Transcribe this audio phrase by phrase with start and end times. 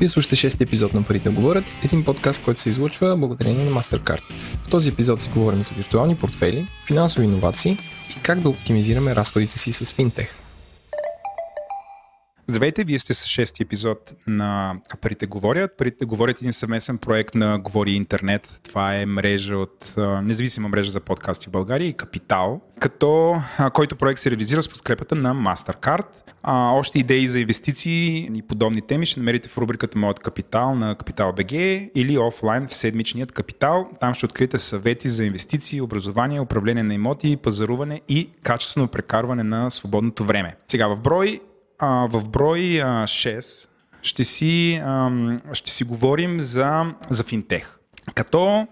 [0.00, 4.22] Вие слушате шести епизод на Парите говорят, един подкаст, който се излучва благодарение на MasterCard.
[4.62, 7.78] В този епизод си говорим за виртуални портфели, финансови иновации
[8.16, 10.45] и как да оптимизираме разходите си с финтех.
[12.48, 15.76] Здравейте, вие сте с шести епизод на Парите говорят.
[15.78, 18.60] Парите говорят един съвместен проект на Говори Интернет.
[18.64, 23.36] Това е мрежа от независима мрежа за подкасти в България и Капитал, като
[23.72, 26.06] който проект се реализира с подкрепата на MasterCard.
[26.42, 30.94] А, още идеи за инвестиции и подобни теми ще намерите в рубриката Моят капитал на
[30.94, 31.52] Капитал БГ
[31.94, 33.88] или офлайн в седмичният капитал.
[34.00, 39.70] Там ще откриете съвети за инвестиции, образование, управление на имоти, пазаруване и качествено прекарване на
[39.70, 40.54] свободното време.
[40.68, 41.40] Сега в брой
[41.78, 43.68] а, в брой а, 6
[44.02, 45.10] ще си, а,
[45.52, 47.78] ще си говорим за, за финтех.
[48.14, 48.66] Като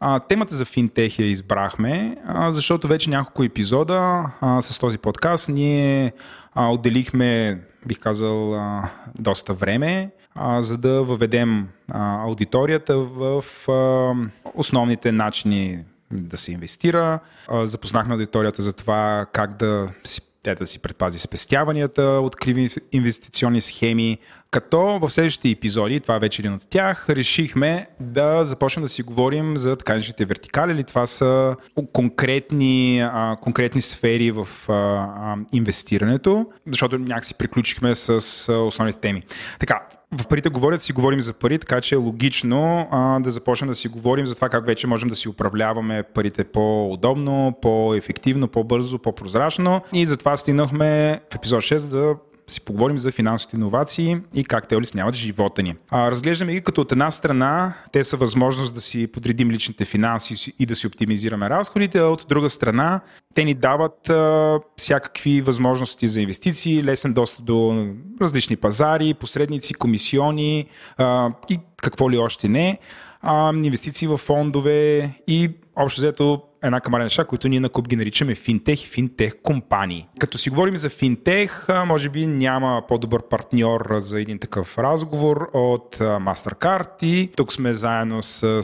[0.00, 5.48] а, темата за финтех я избрахме, а, защото вече няколко епизода а, с този подкаст
[5.48, 6.12] ние
[6.54, 14.12] а, отделихме, бих казал, а, доста време, а, за да въведем а, аудиторията в а,
[14.54, 17.18] основните начини да се инвестира.
[17.48, 22.70] А, запознахме аудиторията за това как да си тя да си предпази спестяванията от криви
[22.92, 24.18] инвестиционни схеми,
[24.50, 29.02] като в следващите епизоди, това е вече един от тях, решихме да започнем да си
[29.02, 31.56] говорим за така наречените вертикали, или това са
[31.92, 39.22] конкретни, а, конкретни сфери в а, а, инвестирането, защото някакси приключихме с а, основните теми.
[39.58, 39.80] Така,
[40.12, 43.74] в парите говорят, си говорим за пари, така че е логично а, да започнем да
[43.74, 49.80] си говорим за това как вече можем да си управляваме парите по-удобно, по-ефективно, по-бързо, по-прозрачно.
[49.92, 52.14] И затова стигнахме в епизод 6 да
[52.52, 55.74] си поговорим за финансовите иновации и как те улесняват живота ни.
[55.90, 60.54] А, разглеждаме ги като от една страна, те са възможност да си подредим личните финанси
[60.58, 63.00] и да си оптимизираме разходите, а от друга страна,
[63.34, 67.86] те ни дават а, всякакви възможности за инвестиции, лесен достъп до
[68.20, 72.78] различни пазари, посредници, комисиони а, и какво ли още не,
[73.22, 77.96] а, инвестиции в фондове и общо взето една камара неща, които ние на Куп ги
[77.96, 80.08] наричаме финтех и финтех компании.
[80.20, 85.96] Като си говорим за финтех, може би няма по-добър партньор за един такъв разговор от
[85.98, 88.62] MasterCard и тук сме заедно с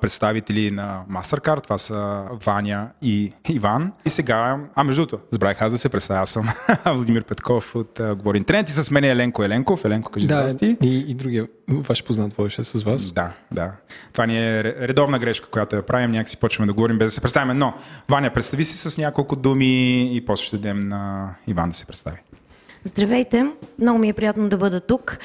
[0.00, 3.92] представители на MasterCard, това са Ваня и Иван.
[4.06, 6.48] И сега, а между другото, забравих аз да се представя, аз съм
[6.86, 9.84] Владимир Петков от uh, Говори Интернет и с мен е Еленко Еленков.
[9.84, 10.76] Еленко, кажи да, здрасти.
[10.82, 13.12] И, и другия ваш познат водеше с вас.
[13.12, 13.72] Да, да.
[14.12, 17.20] Това ни е редовна грешка, която я правим, някакси почваме да говорим без да се
[17.20, 17.54] представяме.
[17.54, 17.74] Но,
[18.08, 22.18] Ваня, представи си с няколко думи и после ще дадем на Иван да се представи.
[22.84, 23.46] Здравейте,
[23.78, 25.18] много ми е приятно да бъда тук.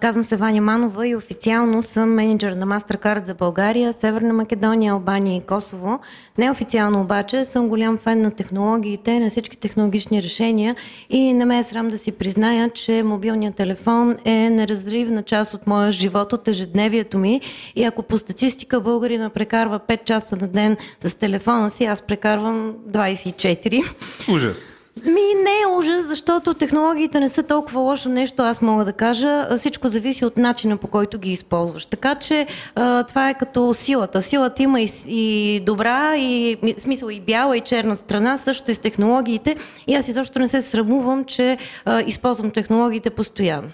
[0.00, 5.36] Казвам се Ваня Манова и официално съм менеджер на MasterCard за България, Северна Македония, Албания
[5.36, 6.00] и Косово.
[6.38, 10.76] Неофициално обаче съм голям фен на технологиите, на всички технологични решения
[11.10, 15.66] и не ме е срам да си призная, че мобилният телефон е неразривна част от
[15.66, 17.40] моя живот, от ежедневието ми
[17.76, 22.74] и ако по статистика българина прекарва 5 часа на ден с телефона си, аз прекарвам
[22.90, 23.84] 24.
[24.32, 24.77] Ужас.
[25.04, 29.56] Ми не е ужас, защото технологиите не са толкова лошо нещо, аз мога да кажа.
[29.56, 31.86] Всичко зависи от начина по който ги използваш.
[31.86, 34.22] Така че а, това е като силата.
[34.22, 38.78] Силата има и, и добра, и смисъл и бяла, и черна страна, също и с
[38.78, 39.56] технологиите.
[39.86, 43.70] И аз изобщо не се срамувам, че а, използвам технологиите постоянно.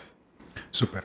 [0.72, 1.02] Супер.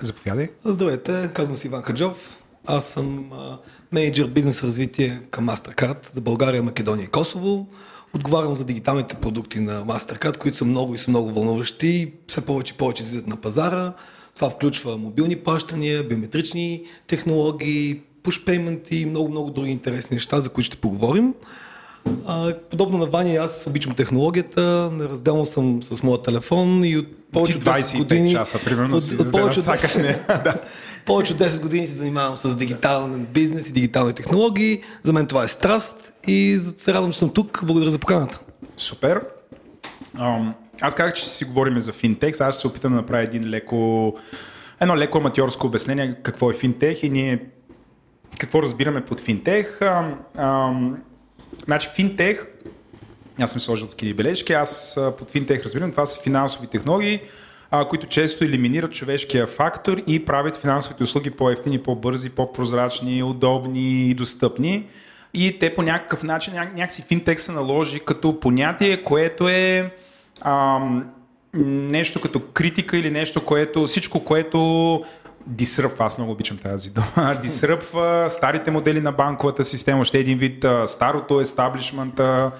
[0.00, 0.48] Заповядай.
[0.64, 2.38] Здравейте, казвам се Иван Хаджов.
[2.66, 3.58] Аз съм а,
[3.92, 7.66] менеджер бизнес развитие към MasterCard за България, Македония и Косово.
[8.14, 12.74] Отговарям за дигиталните продукти на MasterCard, които са много и са много вълнуващи все повече
[12.74, 13.92] и повече излизат на пазара.
[14.34, 20.66] Това включва мобилни плащания, биометрични технологии, push payment и много-много други интересни неща, за които
[20.66, 21.34] ще поговорим.
[22.26, 27.56] А, подобно на Ваня, аз обичам технологията, неразделно съм с моя телефон и от повече
[27.56, 30.58] от 25 години, часа, примерно, от, си от, повече от 10,
[31.06, 34.82] повече от 10 години се занимавам с дигитален бизнес и дигитални технологии.
[35.02, 37.60] За мен това е страст и се радвам, че съм тук.
[37.64, 38.40] Благодаря за поканата.
[38.76, 39.20] Супер.
[40.16, 42.40] Um, аз казах, че си говорим за финтех.
[42.40, 44.14] Аз ще се опитам да направя един леко,
[44.80, 47.46] едно леко аматьорско обяснение какво е финтех и ние
[48.38, 49.78] какво разбираме под финтех.
[49.80, 50.94] Um, um,
[51.64, 52.46] значи финтех,
[53.40, 57.20] аз съм сложил такива бележки, аз под финтех разбирам, това са финансови технологии,
[57.74, 64.14] а, които често елиминират човешкия фактор и правят финансовите услуги по-ефтини, по-бързи, по-прозрачни, удобни и
[64.14, 64.86] достъпни.
[65.34, 69.94] И те по някакъв начин, ня- някакси финтек се наложи като понятие, което е
[70.40, 71.10] ам,
[71.54, 75.04] нещо като критика или нещо, което, всичко, което
[75.46, 80.64] дисръпва, аз много обичам тази дума, дисръпва старите модели на банковата система, още един вид
[80.86, 82.50] старото естаблишмента,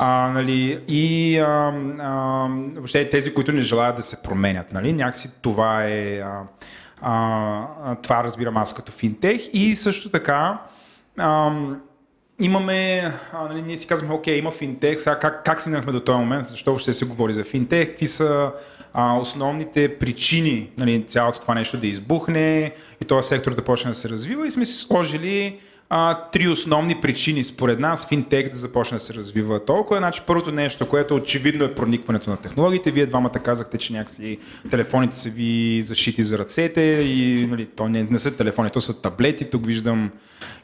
[0.00, 4.72] А, нали, и а, а, въобще тези, които не желаят да се променят.
[4.72, 6.18] Нали, някакси това е...
[6.18, 6.42] А,
[7.02, 9.40] а, това разбирам аз като финтех.
[9.52, 10.62] И също така
[11.18, 11.52] а,
[12.40, 16.18] имаме, а, нали, ние си казваме, окей, има финтех, сега как, как стигнахме до този
[16.18, 18.52] момент, защо ще се говори за финтех, какви са
[18.92, 23.94] а, основните причини нали, цялото това нещо да избухне и този сектор да почне да
[23.94, 28.94] се развива и сме си сложили а, три основни причини според нас финтех да започне
[28.94, 29.98] да се развива толкова.
[29.98, 32.90] Значи първото нещо, което очевидно е проникването на технологиите.
[32.90, 34.38] Вие двамата казахте, че някакси
[34.70, 39.02] телефоните са ви защити за ръцете и нали, то не, не са телефони, то са
[39.02, 39.50] таблети.
[39.50, 40.10] Тук виждам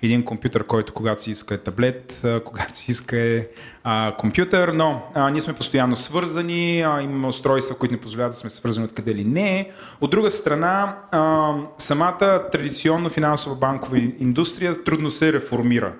[0.07, 3.47] един компютър, който когато си иска е таблет, когато си иска е
[3.85, 8.37] а, компютър, но а, ние сме постоянно свързани, а, имаме устройства, които не позволяват да
[8.37, 9.71] сме свързани откъде ли не.
[10.01, 15.93] От друга страна, а, самата традиционно финансова банкова индустрия трудно се реформира.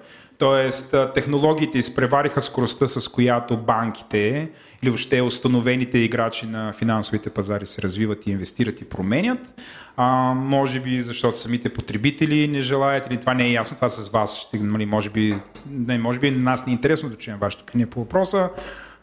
[0.45, 4.51] Тоест, технологиите изпревариха скоростта, с която банките
[4.83, 9.61] или въобще установените играчи на финансовите пазари се развиват и инвестират и променят.
[9.97, 14.09] А, може би защото самите потребители не желаят или това не е ясно, това с
[14.09, 15.33] вас ще, нали, може би,
[15.71, 18.51] не, може би на нас не е интересно да чуем вашето мнение по въпроса,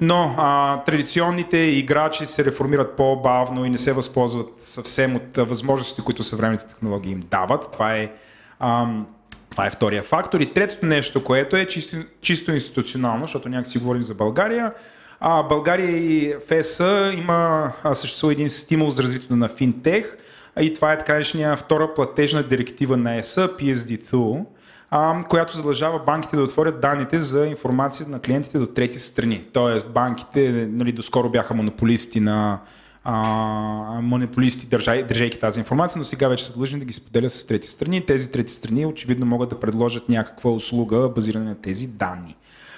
[0.01, 6.23] но а, традиционните играчи се реформират по-бавно и не се възползват съвсем от възможностите, които
[6.23, 7.71] съвременните технологии им дават.
[7.71, 8.11] Това е
[8.59, 9.07] ам,
[9.51, 10.39] това е втория фактор.
[10.39, 14.73] И третото нещо, което е чисто, чисто институционално, защото някак си говорим за България.
[15.19, 16.79] А, България и ФС
[17.13, 20.17] има, а, съществува един стимул за развитието на финтех
[20.59, 24.45] и това е така наречения втора платежна директива на ЕС, PSD2,
[24.89, 29.45] а, която задължава банките да отворят данните за информация на клиентите до трети страни.
[29.53, 32.59] Тоест банките нали, доскоро бяха монополисти на
[33.03, 33.13] а,
[34.01, 37.67] монополисти, държай, държайки тази информация, но сега вече са длъжни да ги споделят с трети
[37.67, 38.05] страни.
[38.05, 42.35] Тези трети страни очевидно могат да предложат някаква услуга, базирана на тези данни.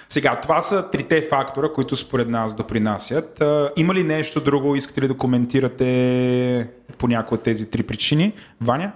[0.08, 3.42] Сега, това са трите фактора, които според нас допринасят.
[3.76, 8.32] Има ли нещо друго, искате ли да коментирате по някои от тези три причини?
[8.60, 8.92] Ваня?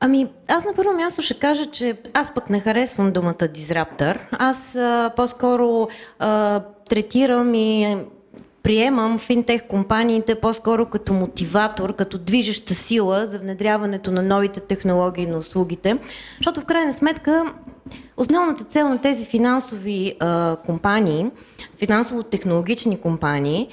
[0.00, 4.18] Ами, аз на първо място ще кажа, че аз пък не харесвам думата дизраптор.
[4.32, 7.96] Аз а, по-скоро а, третирам и
[8.64, 15.38] приемам финтех компаниите по-скоро като мотиватор, като движеща сила за внедряването на новите технологии на
[15.38, 15.98] услугите,
[16.38, 17.44] защото в крайна сметка
[18.16, 21.26] основната цел на тези финансови а, компании,
[21.78, 23.68] финансово-технологични компании,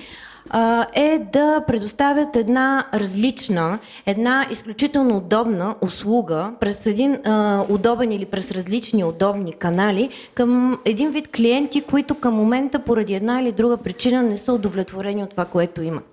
[0.94, 8.52] е да предоставят една различна, една изключително удобна услуга през един а, удобен или през
[8.52, 14.24] различни удобни канали към един вид клиенти, които към момента поради една или друга причина
[14.24, 16.10] не са удовлетворени от това, което имат.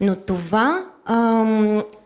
[0.00, 1.16] Но това, а,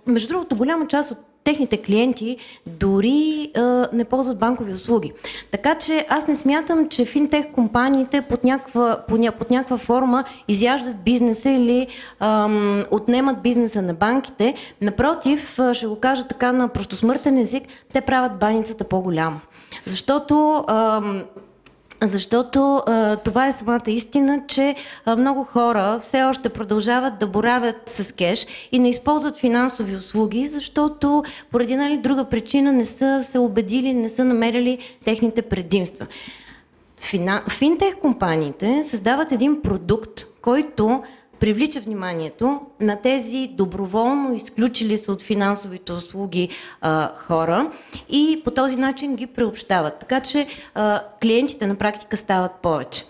[0.07, 5.13] между другото, голяма част от техните клиенти дори а, не ползват банкови услуги.
[5.51, 9.05] Така че аз не смятам, че финтех компаниите под някаква,
[9.39, 11.87] под някаква форма изяждат бизнеса или
[12.21, 14.55] ам, отнемат бизнеса на банките.
[14.81, 19.41] Напротив, ще го кажа така на простосмъртен език, те правят баницата по-голяма.
[19.85, 21.23] Защото ам,
[22.03, 24.75] защото а, това е самата истина, че
[25.05, 30.47] а, много хора все още продължават да боравят с кеш и не използват финансови услуги,
[30.47, 36.07] защото поради една или друга причина не са се убедили, не са намерили техните предимства.
[37.49, 41.03] Финтех компаниите създават един продукт, който
[41.41, 46.49] привлича вниманието на тези доброволно изключили се от финансовите услуги
[46.81, 47.73] а, хора
[48.09, 49.99] и по този начин ги преобщават.
[49.99, 53.05] Така че а, клиентите на практика стават повече.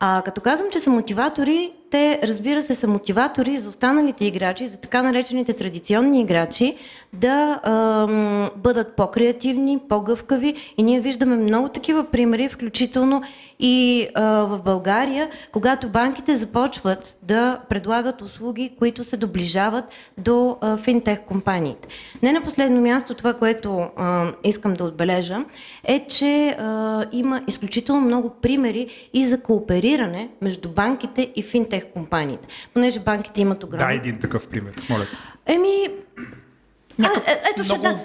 [0.00, 4.76] А като казвам, че са мотиватори, те разбира се са мотиватори за останалите играчи, за
[4.76, 6.76] така наречените традиционни играчи,
[7.12, 8.06] да а,
[8.56, 13.22] бъдат по-креативни, по-гъвкави и ние виждаме много такива примери, включително
[13.60, 19.84] и а, в България, когато банките започват да предлагат услуги, които се доближават
[20.18, 21.88] до а, финтех компаниите.
[22.22, 25.44] Не на последно място това, което а, искам да отбележа,
[25.84, 32.48] е, че а, има изключително много примери и за коопериране между банките и финтех компаниите.
[32.74, 33.86] Понеже банките имат огромно...
[33.86, 35.06] Да, един такъв пример, моля.
[35.46, 35.88] Еми,
[36.98, 37.64] Някакъв, а, ето, много...
[37.64, 38.00] ще, дам,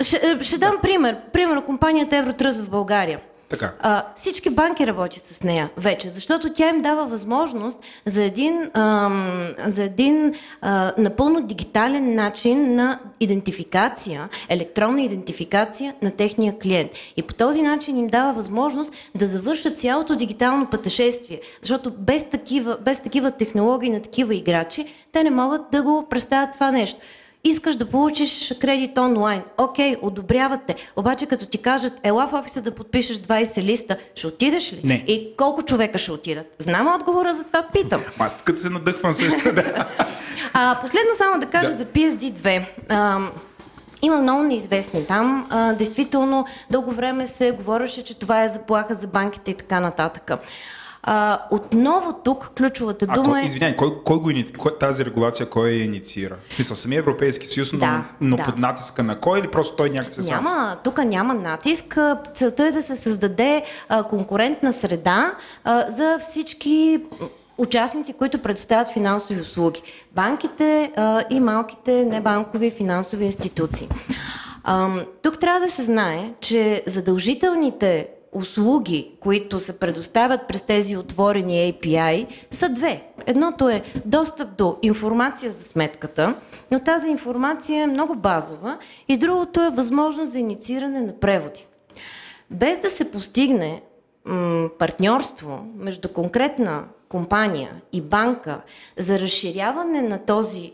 [0.00, 1.16] ще, ще дам пример.
[1.32, 3.20] Примерно компанията Евротръз в България.
[3.48, 3.72] Така.
[3.80, 9.54] А, всички банки работят с нея вече, защото тя им дава възможност за един, ам,
[9.66, 16.90] за един а, напълно дигитален начин на идентификация, електронна идентификация на техния клиент.
[17.16, 22.76] И по този начин им дава възможност да завършат цялото дигитално пътешествие, защото без такива,
[22.80, 27.00] без такива технологии на такива играчи, те не могат да го представят това нещо.
[27.44, 29.42] Искаш да получиш кредит онлайн.
[29.58, 30.74] Окей, одобрявате.
[30.96, 34.80] Обаче като ти кажат, ела в офиса да подпишеш 20 листа, ще отидеш ли?
[34.84, 34.94] Не.
[34.94, 36.46] И колко човека ще отидат?
[36.58, 38.00] Знам отговора, за това питам.
[38.18, 39.54] Аз като се надъхвам също.
[39.54, 39.86] Да.
[40.56, 41.76] А, последно само да кажа Да.
[41.76, 42.64] за PSD2.
[42.88, 43.18] А,
[44.02, 45.46] има много неизвестни там.
[45.50, 50.30] А, действително, дълго време се говореше, че това е заплаха за банките и така нататък.
[51.06, 53.44] А, отново тук ключовата А, дума кой, е...
[53.44, 56.36] извиняй, кой, кой го кой, тази регулация кой я инициира?
[56.48, 58.42] В смисъл, самия Европейски съюз, но, Да, но да.
[58.44, 60.44] под натиска на кой или просто той някак се сам?
[60.44, 61.96] Няма, тук няма натиск.
[61.96, 65.34] А, Целта е да се създаде а, конкурентна среда
[65.64, 67.00] а, за всички
[67.58, 69.82] участници, които предоставят финансови услуги.
[70.12, 73.88] Банките а, и малките небанкови финансови институции.
[74.64, 81.72] Ам, тук трябва да се знае, че задължителните услуги, които се предоставят през тези отворени
[81.72, 83.02] API, са две.
[83.26, 86.34] Едното е достъп до информация за сметката,
[86.70, 91.66] но тази информация е много базова и другото е възможност за иницииране на преводи.
[92.50, 93.82] Без да се постигне
[94.24, 98.60] м, партньорство между конкретна компания и банка
[98.96, 100.72] за разширяване на този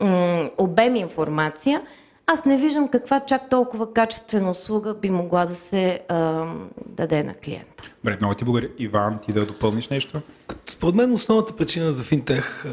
[0.00, 1.82] м, обем информация,
[2.30, 6.46] аз не виждам каква чак толкова качествена услуга би могла да се а,
[6.86, 7.84] даде на клиента.
[8.04, 8.70] Добре, много ти благодаря.
[8.78, 10.20] Иван, ти да допълниш нещо?
[10.66, 12.64] Според мен основната причина за финтех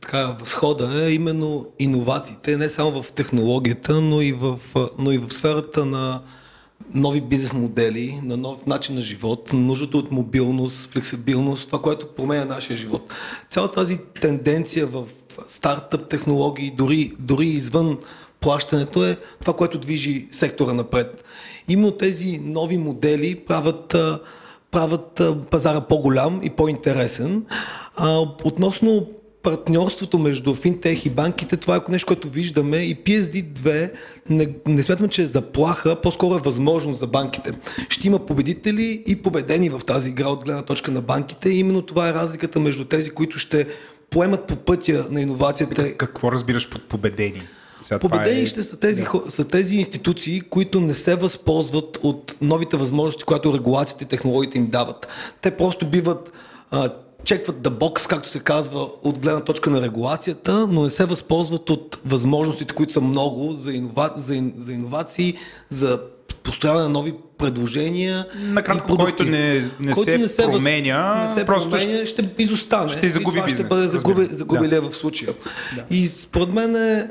[0.00, 4.58] така, възхода е именно иновациите, не само в технологията, но и в,
[4.98, 6.22] но и в сферата на
[6.94, 12.44] нови бизнес модели, на нов начин на живот, нуждата от мобилност, флексибилност, това, което променя
[12.44, 13.14] нашия живот.
[13.48, 15.04] Цялата тази тенденция в
[15.46, 17.98] стартъп технологии, дори, дори извън
[18.40, 21.24] плащането е това, което движи сектора напред.
[21.68, 23.96] Именно тези нови модели правят
[24.70, 27.44] правят пазара по-голям и по-интересен.
[28.44, 29.06] Относно
[29.42, 33.90] партньорството между финтех и банките, това е нещо, което виждаме и PSD2
[34.30, 37.52] не, не смятаме, че е заплаха, по-скоро е възможност за банките.
[37.88, 41.82] Ще има победители и победени в тази игра от гледна точка на банките и именно
[41.82, 43.66] това е разликата между тези, които ще
[44.10, 47.42] поемат по пътя на иновацията Какво разбираш под победени?
[47.80, 49.30] Сега това Победени е- са тези, да.
[49.30, 54.66] са тези институции, които не се възползват от новите възможности, които регулациите и технологиите им
[54.66, 55.08] дават.
[55.42, 56.32] Те просто биват
[56.70, 56.90] а,
[57.24, 61.70] чекват да бокс, както се казва, от гледна точка на регулацията, но не се възползват
[61.70, 65.34] от възможностите, които са много за, инова, за, ин, за иновации,
[65.68, 66.00] за
[66.42, 68.26] построяване на нови предложения.
[68.36, 72.88] Накратко, който не- не се въз- променя, не се просто променя, ще изостане.
[72.88, 75.32] ще загуби и това ще бизнес, бъде загуби, загубилия в случая.
[75.90, 77.08] И според мен е,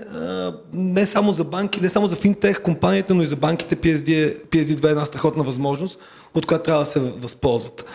[0.74, 4.36] не само за банки, не само за финтех компаниите, но и за банките PSD, е-
[4.46, 6.00] PSD2 е една страхотна възможност,
[6.34, 7.86] от която трябва да се възползват.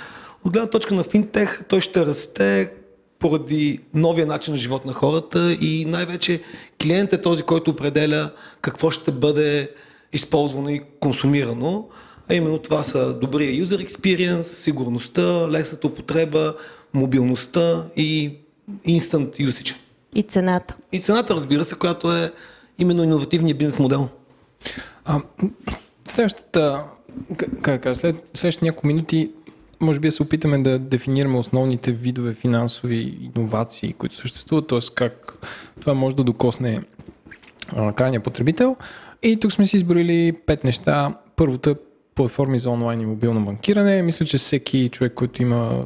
[0.45, 2.71] От гледна точка на финтех, той ще расте
[3.19, 6.41] поради новия начин на живот на хората и най-вече
[6.83, 9.71] клиент е този, който определя какво ще бъде
[10.15, 11.89] използвано и консумирано.
[12.29, 16.55] А именно това са добрия user experience, сигурността, лесната употреба,
[16.95, 18.39] мобилността и
[18.87, 19.75] instant usage.
[20.15, 20.77] И цената.
[20.93, 22.33] И цената, разбира се, която е
[22.79, 24.09] именно иновативният бизнес модел.
[25.05, 25.21] А,
[26.07, 26.85] следващата,
[27.63, 29.31] как кажа, след следващите няколко минути
[29.81, 34.79] може би да се опитаме да дефинираме основните видове финансови иновации, които съществуват, т.е.
[34.95, 35.39] как
[35.81, 36.83] това може да докосне
[37.77, 38.77] а, крайния потребител.
[39.25, 41.15] И тук сме си изборили пет неща.
[41.37, 41.75] Първото е
[42.15, 44.03] платформи за онлайн и мобилно банкиране.
[44.03, 45.85] Мисля, че всеки човек, който има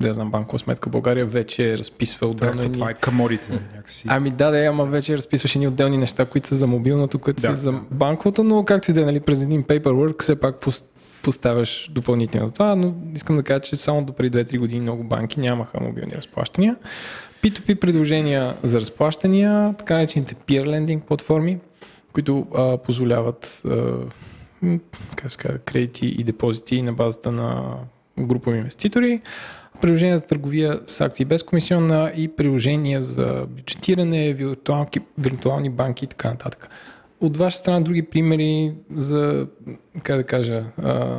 [0.00, 2.62] да знам, банкова сметка в България, вече разписва отделно.
[2.62, 4.04] Едни- това е каморите, нали, някакси.
[4.08, 7.48] Ами да, да, ама вече разписваш едни отделни неща, които са за мобилното, които Да,
[7.48, 7.80] са за да.
[7.90, 10.84] банковото, но както и да е, нали, през един paperwork все пак пос-
[11.22, 15.04] поставяш допълнително за това, но искам да кажа, че само до преди 2-3 години много
[15.04, 16.76] банки нямаха мобилни разплащания.
[17.42, 21.58] P2P предложения за разплащания, така наречените peer lending платформи,
[22.18, 23.94] които а, позволяват а,
[25.16, 27.74] как се казва, кредити и депозити на базата на
[28.18, 29.20] групови инвеститори,
[29.80, 36.08] приложения за търговия с акции без комисионна и приложения за бюджетиране, виртуални, виртуални банки и
[36.08, 36.68] така нататък.
[37.20, 39.46] От ваша страна други примери за,
[40.02, 41.16] как да кажа, а,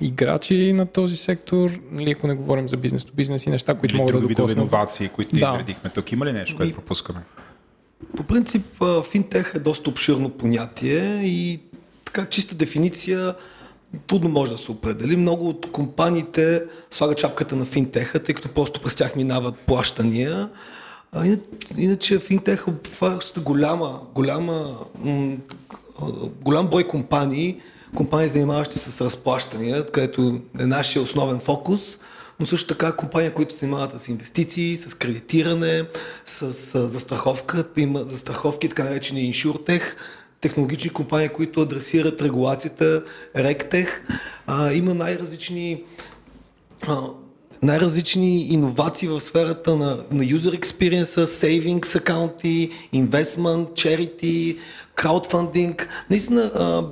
[0.00, 3.94] играчи на този сектор, нали, ако не говорим за бизнес до бизнес и неща, които
[3.94, 4.52] Или могат да докоснат.
[4.52, 5.46] иновации, които Да.
[5.46, 6.12] изредихме тук.
[6.12, 7.20] Има ли нещо, което пропускаме?
[8.16, 8.66] По принцип,
[9.10, 11.60] финтех е доста обширно понятие и
[12.04, 13.34] така чиста дефиниция
[14.06, 15.16] трудно може да се определи.
[15.16, 20.48] Много от компаниите слагат чапката на финтеха, тъй като просто през тях минават плащания.
[21.12, 21.36] А
[21.76, 24.76] иначе, финтех обхваща голяма, голяма,
[26.40, 27.60] голям брой компании,
[27.94, 31.98] компании занимаващи се с разплащания, където е нашия основен фокус,
[32.40, 35.84] но също така компания, които се занимават с инвестиции, с кредитиране,
[36.26, 39.96] с, с застраховка, има застраховки, така наречени иншуртех,
[40.40, 43.04] технологични компании, които адресират регулацията,
[43.36, 44.02] ректех.
[44.46, 45.84] А, има най-различни
[46.82, 47.00] а,
[47.62, 54.58] най-различни иновации в сферата на, на user experience, savings акаунти, investment, charity,
[54.98, 55.88] краудфандинг.
[56.10, 56.84] Наистина, а,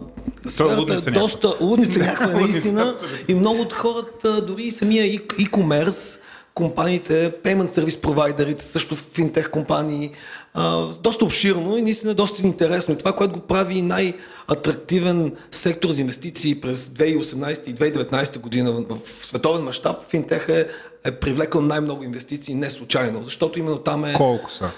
[0.51, 2.95] сферата е доста лудница някаква, наистина.
[3.29, 6.21] и много от хората, дори и самия e-commerce,
[6.55, 10.11] компаниите, payment service провайдерите, също финтех компании,
[10.55, 12.95] а, доста обширно и наистина доста интересно.
[12.95, 18.99] И това, което го прави най-атрактивен сектор за инвестиции през 2018 и 2019 година в
[19.23, 20.69] световен мащаб, финтех е,
[21.05, 24.13] е привлекал най-много инвестиции не случайно, защото именно там е...
[24.13, 24.71] Колко са?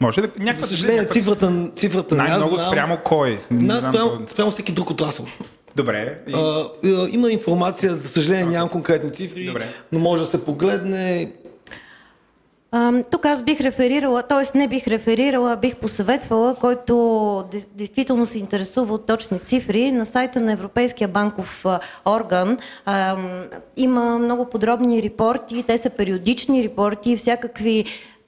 [0.00, 0.66] Може да някаква...
[0.66, 3.38] За съжаление, цифрата, цифрата Най-много спрямо кой?
[3.50, 5.26] Не, спрямо, спрямо всеки друг отрасъл.
[5.76, 6.18] Добре.
[6.26, 6.32] И...
[6.34, 6.64] А,
[7.10, 9.66] има информация, за съжаление нямам конкретни цифри, Добре.
[9.92, 11.32] но може да се погледне.
[13.10, 14.58] Тук аз бих реферирала, т.е.
[14.58, 19.92] не бих реферирала, бих посъветвала, който действително се интересува от точни цифри.
[19.92, 21.64] На сайта на Европейския банков
[22.06, 22.58] орган
[23.76, 27.84] има много подробни репорти, те са периодични репорти, всякакви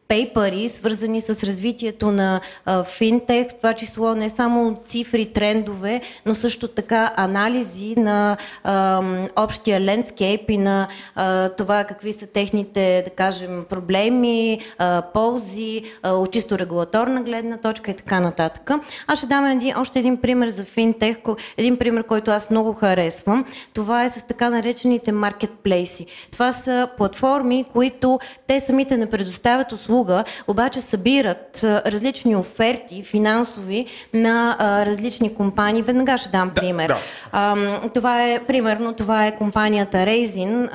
[0.09, 2.41] пейпери, свързани с развитието на
[2.85, 9.03] финтех, това число не само цифри, трендове, но също така анализи на а,
[9.37, 16.13] общия лендскейп и на а, това какви са техните, да кажем, проблеми, а, ползи, а,
[16.13, 18.71] от чисто регулаторна гледна точка и така нататък.
[19.07, 21.17] Аз ще дам един, още един пример за финтех,
[21.57, 23.45] един пример, който аз много харесвам.
[23.75, 26.07] Това е с така наречените маркетплейси.
[26.33, 33.87] Това са платформи, които те самите не предоставят услуги услуга, обаче събират различни оферти финансови
[34.15, 35.83] на различни компании.
[35.83, 36.97] Веднага ще дам пример.
[37.33, 37.91] Да, да.
[37.95, 40.69] Това е, примерно, това е компанията Raisin,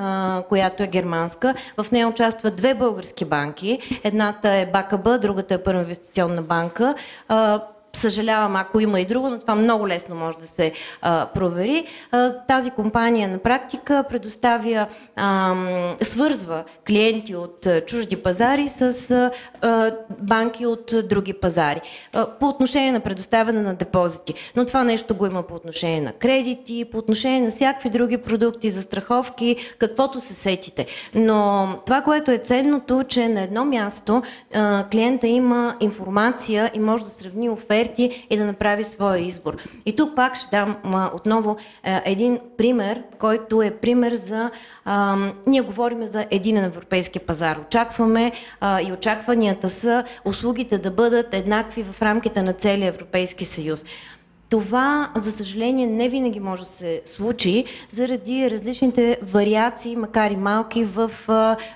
[0.48, 1.54] която е германска.
[1.78, 3.80] В нея участват две български банки.
[4.04, 6.96] Едната е БКБ, другата е Първа инвестиционна банка
[7.94, 10.72] съжалявам, ако има и друго, но това много лесно може да се
[11.02, 11.86] а, провери.
[12.12, 15.56] А, тази компания на практика предоставя, а,
[16.02, 19.12] свързва клиенти от чужди пазари с
[19.62, 21.82] а, банки от други пазари.
[22.14, 24.34] А, по отношение на предоставяне на депозити.
[24.56, 28.70] Но това нещо го има по отношение на кредити, по отношение на всякакви други продукти,
[28.70, 30.86] за страховки, каквото се сетите.
[31.16, 34.22] Но това, което е ценното, че на едно място
[34.54, 39.58] а, клиента има информация и може да сравни оферти експерти и да направи своя избор.
[39.86, 40.76] И тук пак ще дам
[41.14, 44.52] отново един пример, който е пример за...
[45.48, 47.58] Ние говорим за един европейски пазар.
[47.68, 48.32] Очакваме
[48.88, 53.86] и очакванията са услугите да бъдат еднакви в рамките на целия Европейски съюз.
[54.50, 60.84] Това, за съжаление, не винаги може да се случи заради различните вариации, макар и малки,
[60.84, 61.12] в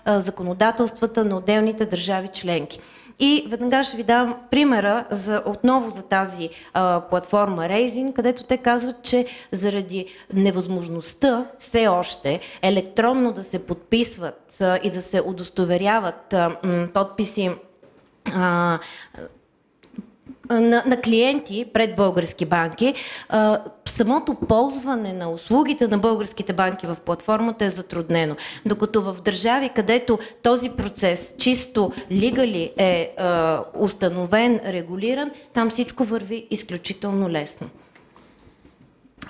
[0.07, 2.79] законодателствата на отделните държави членки.
[3.19, 8.57] И веднага ще ви дам примера за, отново за тази а, платформа Raising, където те
[8.57, 16.33] казват, че заради невъзможността все още електронно да се подписват а, и да се удостоверяват
[16.33, 17.51] а, м, подписи
[18.33, 18.79] а,
[20.49, 22.93] на, на клиенти пред български банки,
[23.29, 28.35] а, самото ползване на услугите на българските банки в платформата е затруднено.
[28.65, 36.47] Докато в държави, където този процес чисто лигали е а, установен, регулиран, там всичко върви
[36.51, 37.69] изключително лесно.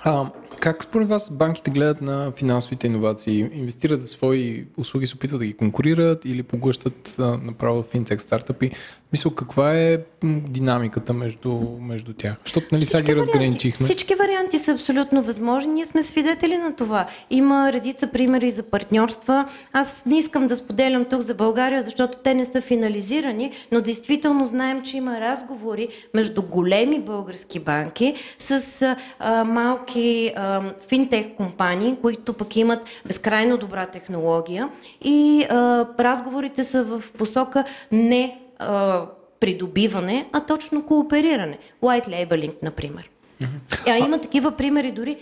[0.04, 0.30] А,
[0.60, 3.48] как според вас банките гледат на финансовите иновации?
[3.52, 8.70] Инвестират за свои услуги, се опитват да ги конкурират или поглъщат а, направо финтек стартъпи?
[9.12, 12.34] Мисля, каква е динамиката между, между тях?
[12.44, 13.84] Защото нали сега ги разграничихме.
[13.84, 15.72] Всички варианти са абсолютно възможни.
[15.72, 17.06] Ние сме свидетели на това.
[17.30, 19.48] Има редица примери за партньорства.
[19.72, 24.46] Аз не искам да споделям тук за България, защото те не са финализирани, но действително
[24.46, 28.82] знаем, че има разговори между големи български банки с
[29.18, 34.68] а, малки а, финтех компании, които пък имат безкрайно добра технология
[35.04, 39.06] и а, разговорите са в посока не а,
[39.40, 41.58] придобиване, а точно коопериране.
[41.82, 43.10] White labeling, например.
[43.42, 43.88] Mm-hmm.
[43.88, 45.16] А има такива примери дори.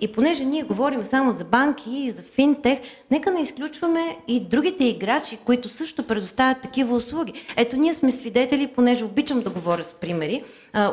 [0.00, 2.78] И понеже ние говорим само за банки и за финтех,
[3.10, 7.32] нека не изключваме и другите играчи, които също предоставят такива услуги.
[7.56, 10.44] Ето ние сме свидетели, понеже обичам да говоря с примери.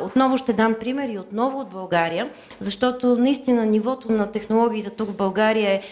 [0.02, 5.70] Отново ще дам примери отново от България, защото наистина нивото на технологиите тук в България
[5.70, 5.82] е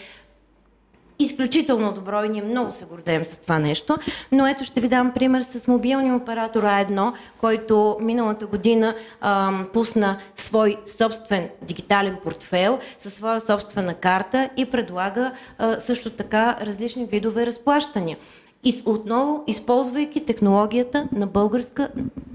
[1.19, 3.97] изключително добро и ние много се гордеем с това нещо.
[4.31, 10.17] Но ето ще ви дам пример с мобилния оператор А1, който миналата година а, пусна
[10.35, 17.45] свой собствен дигитален портфел със своя собствена карта и предлага а, също така различни видове
[17.45, 18.17] разплащания.
[18.63, 21.89] И отново, използвайки технологията на българска,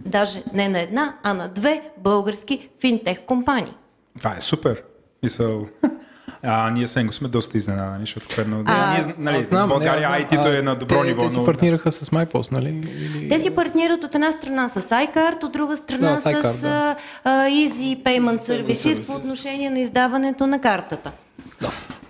[0.06, 3.74] даже не на една, а на две български финтех компании.
[4.18, 4.82] Това е супер.
[5.22, 5.66] Мисъл,
[6.44, 8.62] а, ние сега сме доста изненадани, защото предно...
[8.66, 10.46] А, ние, нали, Аз знам, България не, знам.
[10.46, 11.22] Е на добро те, ниво.
[11.22, 12.68] Те си но- партнираха с MyPost, нали?
[12.68, 13.28] Или...
[13.28, 16.60] Те си партнират от една страна с iCard, от друга страна Да, с iCard, с
[16.60, 16.96] да.
[17.24, 19.06] а, Easy Payment Services Services.
[19.06, 21.10] по отношение на издаването на картата.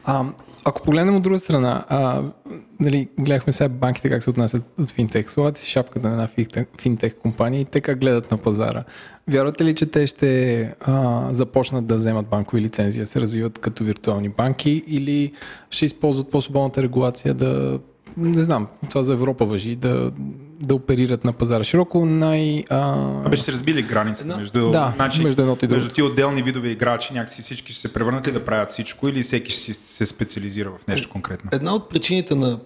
[0.05, 0.25] А,
[0.65, 2.23] ако погледнем от друга страна, а,
[2.81, 5.31] нали, гледахме сега банките как се отнасят от финтех.
[5.31, 6.29] Слагат си шапката на една
[6.79, 8.85] финтех, компания и те как гледат на пазара.
[9.29, 13.85] Вярвате ли, че те ще а, започнат да вземат банкови лицензии, да се развиват като
[13.85, 15.33] виртуални банки или
[15.71, 17.79] ще използват по-свободната регулация да
[18.17, 20.11] не знам, това за Европа въжи, да,
[20.61, 22.07] да оперират на пазара широко.
[22.07, 23.23] Най, а...
[23.27, 27.13] Абе ще се разбили границата между, Да, между едното и между ти отделни видове играчи,
[27.15, 30.71] някакси всички ще се превърнат ли да правят всичко или всеки ще си- се специализира
[30.71, 31.51] в нещо конкретно?
[31.53, 32.59] Една от причините на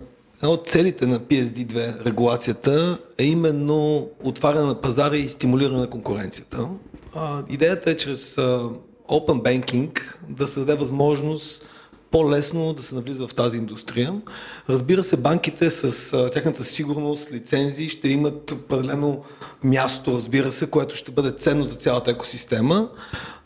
[0.42, 6.68] Една от целите на PSD2 регулацията е именно отваряне на пазара и стимулиране на конкуренцията.
[7.14, 8.68] А, идеята е чрез а,
[9.08, 11.65] Open Banking да се даде възможност
[12.10, 14.20] по-лесно да се навлиза в тази индустрия.
[14.68, 19.24] Разбира се, банките с а, тяхната сигурност, лицензии ще имат определено
[19.64, 22.88] място, разбира се, което ще бъде ценно за цялата екосистема,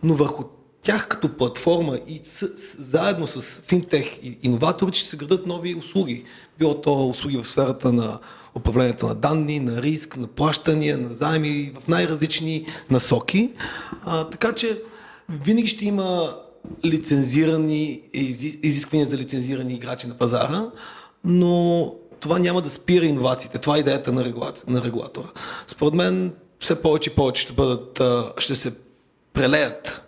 [0.02, 0.44] но върху
[0.82, 5.74] тях като платформа и с, с, заедно с финтех и иноваторите ще се градат нови
[5.74, 6.24] услуги.
[6.58, 8.18] Било то услуги в сферата на
[8.54, 13.52] управлението на данни, на риск, на плащания, на заеми в най-различни насоки.
[14.04, 14.82] А, така че
[15.28, 16.34] винаги ще има
[16.84, 20.70] лицензирани, изи- изисквания за лицензирани играчи на пазара,
[21.24, 23.58] но това няма да спира иновациите.
[23.58, 25.28] Това е идеята на, регулация, на регулатора.
[25.66, 28.02] Според мен все повече и повече ще бъдат,
[28.38, 28.72] ще се
[29.32, 30.02] прелеят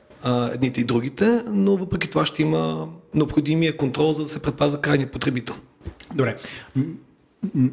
[0.53, 5.11] едните и другите, но въпреки това ще има необходимия контрол, за да се предпазва крайния
[5.11, 5.55] потребител.
[6.15, 6.37] Добре.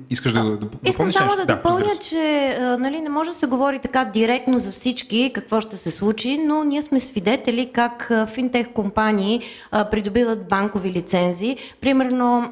[0.09, 1.45] Искаш да, да допълниш Искам само нещо?
[1.45, 1.99] да допълня, се.
[1.99, 2.17] че
[2.61, 6.37] а, нали, не може да се говори така директно за всички какво ще се случи,
[6.37, 11.57] но ние сме свидетели как финтех компании а, придобиват банкови лицензии.
[11.81, 12.51] Примерно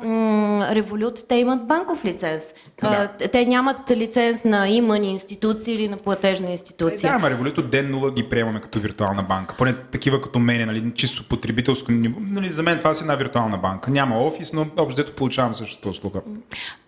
[0.72, 2.44] Revolut, те имат банков лиценз.
[2.82, 7.10] А, те нямат лиценз на имани институции или на платежна Е, институция.
[7.12, 9.56] да, ама Револют от ден нула ги приемаме като виртуална банка.
[9.58, 12.20] Поне такива като мене, нали, чисто потребителско ниво.
[12.22, 13.92] Нали, за мен това си една виртуална банка.
[13.92, 16.20] Няма офис, но общо получавам същата услуга.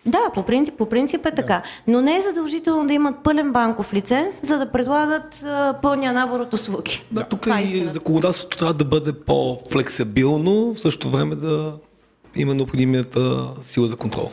[0.06, 1.62] Да, по принцип, по принцип е така.
[1.86, 6.40] Но не е задължително да имат пълен банков лиценз, за да предлагат а, пълния набор
[6.40, 7.04] от услуги.
[7.10, 11.72] Да, тук Това е и законодателството трябва да бъде по-флексибилно, в същото време да
[12.36, 14.30] има необходимата сила за контрол.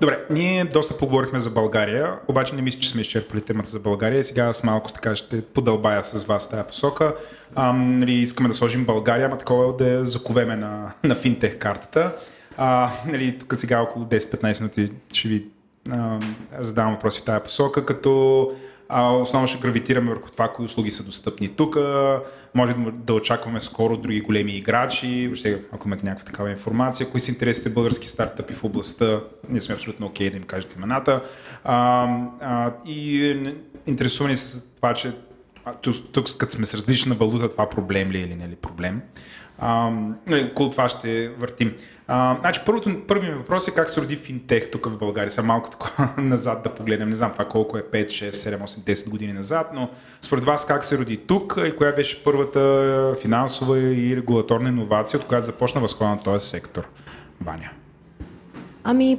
[0.00, 4.24] Добре, ние доста поговорихме за България, обаче не мисля, че сме изчерпали темата за България.
[4.24, 7.14] Сега аз малко така ще подълбая с вас в тази посока.
[7.54, 12.12] Ам, нали, искаме да сложим България, ама такова да я заковеме на, на финтех картата.
[12.56, 15.46] А, нали, тук сега около 10-15 минути ще ви
[15.90, 16.20] а,
[16.58, 18.52] задавам въпроси в тази посока, като
[18.92, 21.76] а, основно ще гравитираме върху това, кои услуги са достъпни тук.
[22.54, 27.30] Може да, очакваме скоро други големи играчи, въобще, ако имате някаква такава информация, кои са
[27.30, 29.20] интересите български стартъпи в областта.
[29.48, 31.22] Ние сме абсолютно окей да им кажете имената.
[31.64, 32.08] А,
[32.40, 33.54] а, и
[33.86, 35.12] интересувани с това, че
[35.82, 38.56] тук, тук като сме с различна валута, това проблем ли е или не е ли
[38.56, 39.02] проблем.
[39.60, 39.90] А,
[40.26, 41.74] нали, около това ще въртим.
[42.08, 45.30] А, значи, първото, първият въпрос е как се роди финтех тук в България.
[45.30, 47.08] Сега малко такова назад да погледнем.
[47.08, 50.66] Не знам това колко е 5, 6, 7, 8, 10 години назад, но според вас
[50.66, 55.80] как се роди тук и коя беше първата финансова и регулаторна иновация, от която започна
[55.80, 56.88] възхода на този сектор?
[57.40, 57.70] Баня.
[58.84, 59.18] Ами,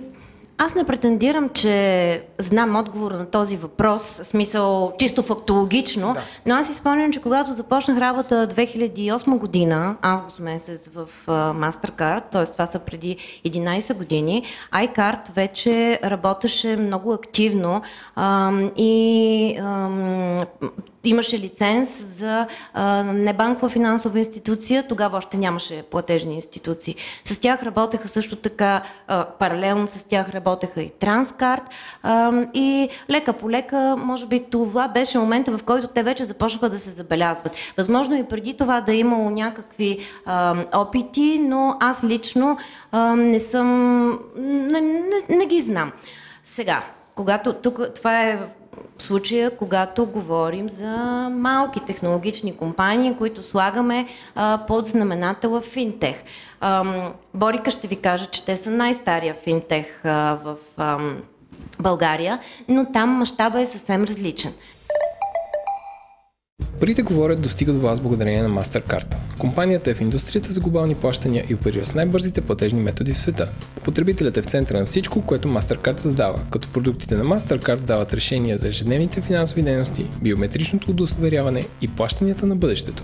[0.64, 6.22] аз не претендирам, че знам отговора на този въпрос, в смисъл чисто фактологично, да.
[6.46, 12.24] но аз си спомням, че когато започнах работа 2008 година, август месец в uh, MasterCard,
[12.32, 12.46] т.е.
[12.46, 14.44] това са преди 11 години,
[14.74, 17.82] iCard вече работеше много активно
[18.16, 20.40] ам, и ам,
[21.04, 26.96] имаше лиценз за а, небанкова финансова институция, тогава още нямаше платежни институции.
[27.26, 28.82] С тях работеха също така,
[29.40, 31.64] паралелно с тях работеха и Транскарт
[32.54, 36.80] и лека по лека, може би това беше момента, в който те вече започнаха да
[36.80, 37.56] се забелязват.
[37.78, 40.00] Възможно и преди това да е имало някакви
[40.74, 42.58] опити, но аз лично
[43.16, 45.92] не съм, не, не, не ги знам.
[46.44, 46.84] Сега,
[47.16, 48.40] когато тук, това е
[49.02, 50.90] Случая, когато говорим за
[51.32, 56.24] малки технологични компании, които слагаме а, под знаменател финтех.
[56.60, 61.18] Ам, Борика ще ви каже, че те са най-стария финтех а, в ам,
[61.80, 64.54] България, но там мащаба е съвсем различен.
[66.82, 69.16] Парите говорят достига до вас благодарение на MasterCard.
[69.40, 73.50] Компанията е в индустрията за глобални плащания и оперира с най-бързите платежни методи в света.
[73.84, 78.58] Потребителят е в центъра на всичко, което MasterCard създава, като продуктите на MasterCard дават решения
[78.58, 83.04] за ежедневните финансови дейности, биометричното удостоверяване и плащанията на бъдещето.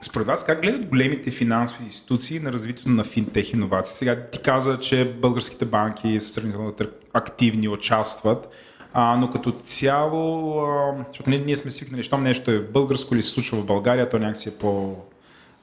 [0.00, 3.96] Според вас как гледат големите финансови институции на развитието на финтех иновации?
[3.96, 6.74] Сега ти каза, че българските банки са сравнително
[7.12, 8.48] активни, участват.
[8.96, 13.22] А, но като цяло, а, защото ние, ние сме свикнали, щом нещо е българско или
[13.22, 14.96] се случва в България, то някакси е по...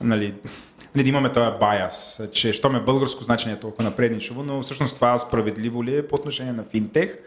[0.02, 0.34] Нали,
[0.96, 4.62] нали, да имаме този баяс, че щом е българско, значи не е толкова напредничево, но
[4.62, 7.18] всъщност това справедливо ли е по отношение на финтех?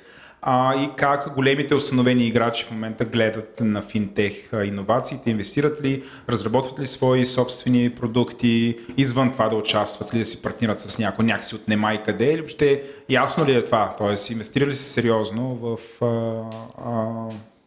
[0.47, 6.81] А, и как големите установени играчи в момента гледат на финтех иновациите, инвестират ли, разработват
[6.81, 11.55] ли свои собствени продукти, извън това да участват ли, да си партнират с някой, някакси
[11.55, 14.33] от нема и къде, или въобще ясно ли е това, т.е.
[14.33, 16.43] инвестирали ли се сериозно в а,
[16.85, 17.13] а,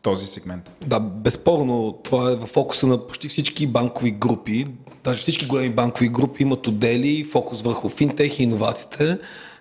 [0.01, 0.71] този сегмент?
[0.87, 4.65] Да, безспорно това е в фокуса на почти всички банкови групи,
[5.03, 9.17] даже всички големи банкови групи имат отдели, фокус върху финтех и иновациите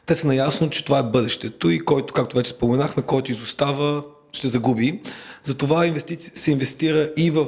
[0.07, 4.49] те са наясно, че това е бъдещето и който, както вече споменахме, който изостава, ще
[4.49, 5.01] загуби.
[5.43, 6.31] Затова инвестици...
[6.35, 7.47] се инвестира и в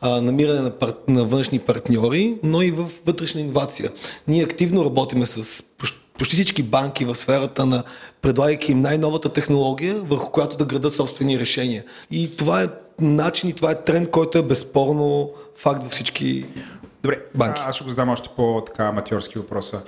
[0.00, 0.92] а, намиране на, пар...
[1.08, 3.90] на външни партньори, но и в вътрешна инновация.
[4.28, 5.64] Ние активно работиме с
[6.18, 7.82] почти всички банки в сферата на
[8.22, 11.84] предлагайки им най-новата технология, върху която да градат собствени решения.
[12.10, 12.68] И това е
[13.00, 16.46] начин и това е тренд, който е безспорно факт във всички
[17.02, 17.62] Добре, банки.
[17.66, 19.82] аз ще го задам още по-така аматьорски въпроса.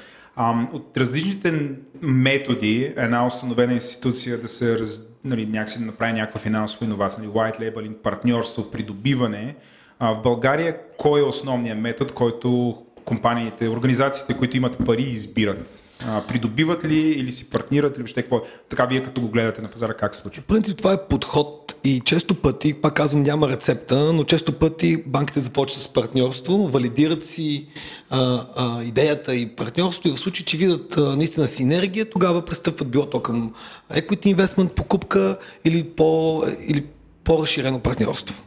[0.73, 1.70] От различните
[2.03, 7.33] методи една установена институция да се раз, нали, някакси да направи някаква финансова иновация, нали,
[7.33, 9.55] white labeling, партньорство, придобиване,
[9.99, 15.84] а, в България кой е основният метод, който компаниите, организациите, които имат пари, избират?
[16.07, 18.43] А, придобиват ли или си партнират или въобще какво?
[18.69, 20.43] Така вие като го гледате на пазара, как се случва?
[20.43, 25.03] В принцип това е подход и често пъти, пак казвам, няма рецепта, но често пъти
[25.07, 27.67] банките започват с партньорство, валидират си
[28.11, 32.88] а, а, идеята и партньорство и в случай, че видят а, наистина синергия, тогава пристъпват
[32.88, 33.55] било то към
[33.93, 36.87] equity investment, покупка или, по, или
[37.25, 38.43] по-разширено партньорство.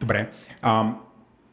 [0.00, 0.30] Добре.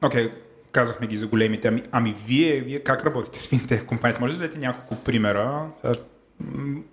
[0.02, 0.45] Окей, okay
[0.76, 1.68] казахме ги за големите.
[1.68, 4.22] Ами, ами вие, вие как работите с финтех компанията?
[4.22, 5.68] Може да дадете няколко примера?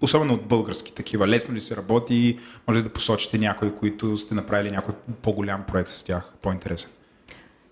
[0.01, 1.29] Особено от български такива.
[1.29, 2.38] Лесно ли се работи?
[2.68, 6.90] Може да посочите някои, които сте направили някой по-голям проект с тях, по-интересен?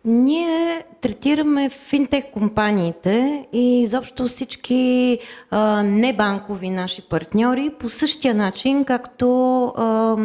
[0.04, 5.18] Ние третираме финтех компаниите и изобщо всички
[5.50, 10.16] а, небанкови наши партньори по същия начин, както а,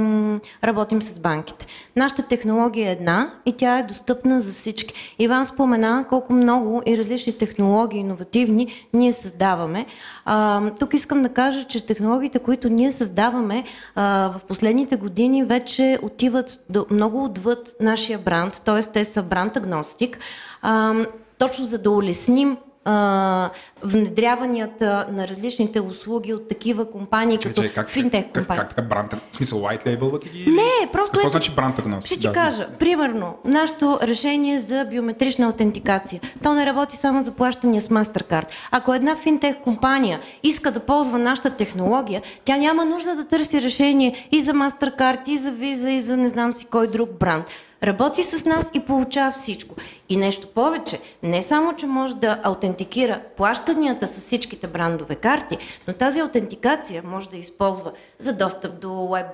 [0.64, 1.68] работим с банките.
[1.98, 5.16] Нашата технология е една и тя е достъпна за всички.
[5.20, 9.86] Иван спомена колко много и различни технологии, иновативни, ние създаваме.
[10.26, 13.64] А, тук искам да кажа, че технологиите, които ние създаваме
[13.96, 18.82] а, в последните години вече отиват до, много отвъд нашия бранд, т.е.
[18.82, 20.20] те са бранд агностик,
[20.62, 20.94] а,
[21.38, 23.50] точно за да улесним а,
[23.84, 28.48] внедряванията на различните услуги от такива компании, че, като че, как, финтех компании.
[28.48, 30.52] Как, как, как бранд, в смисъл white label ги?
[30.52, 32.12] Не, просто Какво е, значи бранд агностик?
[32.12, 32.78] Ще ти да, кажа, да.
[32.78, 38.46] примерно, нашето решение за биометрична аутентикация, то не работи само за плащания с MasterCard.
[38.72, 44.28] Ако една финтех компания иска да ползва нашата технология, тя няма нужда да търси решение
[44.32, 47.46] и за MasterCard, и за Visa, и за не знам си кой друг бранд
[47.86, 49.76] работи с нас и получава всичко.
[50.10, 55.94] И нещо повече, не само, че може да аутентикира плащанията с всичките брандове карти, но
[55.94, 59.28] тази аутентикация може да използва за достъп до веб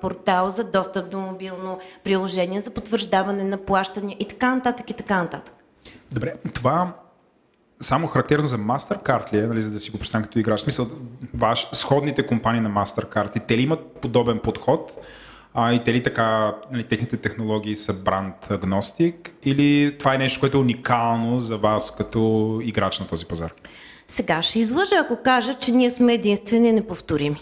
[0.00, 5.22] портал, за достъп до мобилно приложение, за потвърждаване на плащания и така нататък и така
[5.22, 5.54] нататък.
[6.10, 6.92] Добре, това
[7.80, 10.60] само характерно за MasterCard ли е, нали, за да си го представям като играч?
[10.60, 10.86] В смисъл,
[11.34, 15.06] ваш, сходните компании на MasterCard, те ли имат подобен подход?
[15.56, 20.40] А, и те ли така, нали, техните технологии са бранд агностик или това е нещо,
[20.40, 23.52] което е уникално за вас като играч на този пазар?
[24.06, 27.36] Сега ще излъжа, ако кажа, че ние сме единствени и неповторими.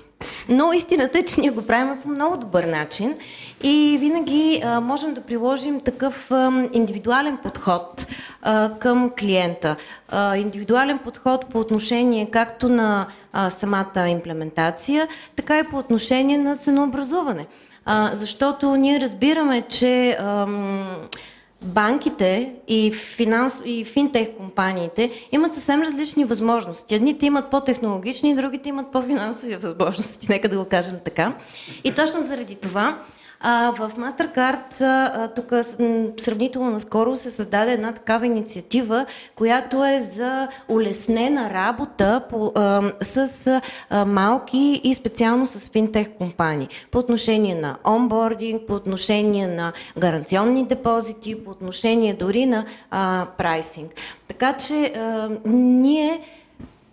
[0.48, 3.16] Но истината е, че ние го правим по много добър начин
[3.62, 8.06] и винаги а, можем да приложим такъв а, индивидуален подход
[8.42, 9.76] а, към клиента.
[10.08, 16.56] А, индивидуален подход по отношение както на а, самата имплементация, така и по отношение на
[16.56, 17.46] ценообразуване
[17.84, 20.96] а, защото ние разбираме, че ам,
[21.64, 23.62] банките и, финанс...
[23.64, 26.94] и финтех компаниите имат съвсем различни възможности.
[26.94, 31.36] Едните имат по-технологични, другите имат по-финансови възможности, нека да го кажем така.
[31.84, 32.98] И точно заради това
[33.42, 35.52] а, в MasterCard а, тук
[36.22, 43.46] сравнително наскоро се създаде една такава инициатива, която е за улеснена работа по, а, с
[43.90, 46.68] а, малки и специално с финтех компании.
[46.90, 53.90] По отношение на онбординг, по отношение на гаранционни депозити, по отношение дори на а, прайсинг.
[54.28, 56.20] Така че а, ние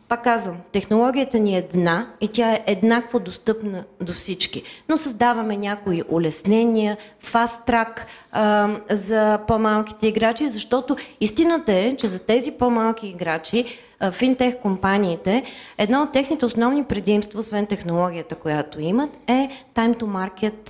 [0.09, 4.63] пак казвам, технологията ни е една и тя е еднакво достъпна до всички.
[4.89, 8.07] Но създаваме някои улеснения, фаст трак
[8.89, 13.65] за по-малките играчи, защото истината е, че за тези по-малки играчи,
[14.11, 15.43] финтех компаниите,
[15.77, 20.69] едно от техните основни предимства, освен технологията, която имат, е time to market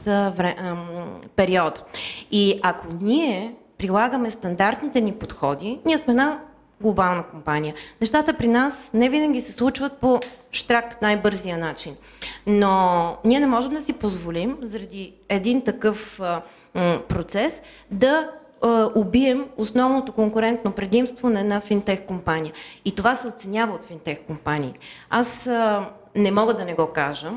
[1.35, 1.83] период.
[2.31, 6.39] И ако ние прилагаме стандартните ни подходи, ние сме една
[6.81, 7.73] глобална компания.
[8.01, 10.19] Нещата при нас не винаги се случват по
[10.51, 11.95] штрак най-бързия начин.
[12.47, 16.41] Но ние не можем да си позволим, заради един такъв а,
[17.07, 17.61] процес,
[17.91, 22.53] да а, убием основното конкурентно предимство на една финтех компания.
[22.85, 24.73] И това се оценява от финтех компании.
[25.09, 27.31] Аз а, не мога да не го кажа,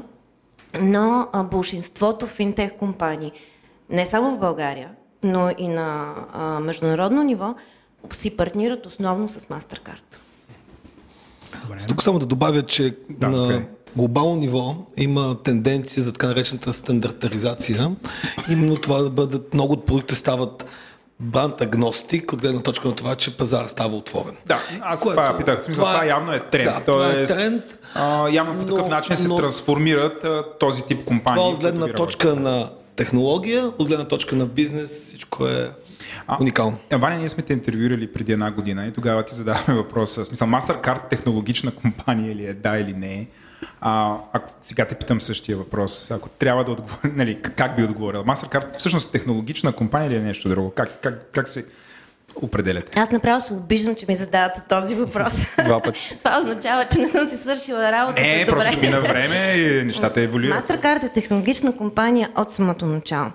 [0.80, 3.32] но а, большинството финтех компании,
[3.90, 4.90] не само в България,
[5.22, 7.54] но и на а, международно ниво,
[8.10, 10.16] си партнират основно с MasterCard.
[11.62, 11.78] Добре.
[11.88, 13.68] Тук само да добавя, че да, на спре.
[13.96, 17.96] глобално ниво има тенденция за така наречената стандартаризация.
[18.48, 20.66] Именно това да бъдат, много от продуктите стават
[21.20, 24.36] бранд агностик, от гледна точка на това, че пазар става отворен.
[24.46, 25.64] Да, аз което, това питах.
[25.64, 26.64] Смисъл, това, това явно е тренд.
[26.64, 27.62] Да, това е тренд.
[27.94, 31.36] А, явно по такъв начин се но, трансформират а, този тип компании.
[31.36, 32.70] Това от гледна точка на
[33.02, 35.70] технология, от гледна точка на бизнес, всичко е
[36.26, 36.78] а, Уникално.
[36.92, 40.24] Ваня, ние сме те интервюирали преди една година и тогава ти задаваме въпроса.
[40.24, 43.26] Смисъл, MasterCard технологична компания ли е, да или не?
[43.80, 48.20] А, ако сега те питам същия въпрос, ако трябва да отговоря, нали, как би отговорил?
[48.20, 50.70] MasterCard всъщност технологична компания или е нещо друго?
[50.70, 51.66] Как, как, как се
[52.34, 53.00] определяте?
[53.00, 55.46] Аз направо се обиждам, че ми задавате този въпрос.
[55.64, 56.16] Два пъти.
[56.18, 58.22] Това означава, че не съм си свършила работа.
[58.22, 58.50] Не, добре.
[58.50, 60.68] просто мина време и нещата еволюират.
[60.68, 63.30] MasterCard е технологична компания от самото начало.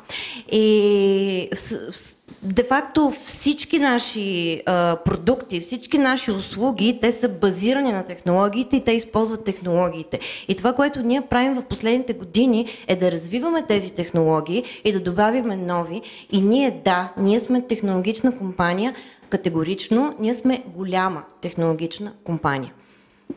[0.51, 2.16] И в, в,
[2.53, 8.91] де-факто всички наши а, продукти, всички наши услуги, те са базирани на технологиите и те
[8.91, 10.19] използват технологиите.
[10.47, 14.99] И това, което ние правим в последните години е да развиваме тези технологии и да
[14.99, 16.01] добавиме нови.
[16.31, 18.95] И ние, да, ние сме технологична компания,
[19.29, 22.73] категорично, ние сме голяма технологична компания.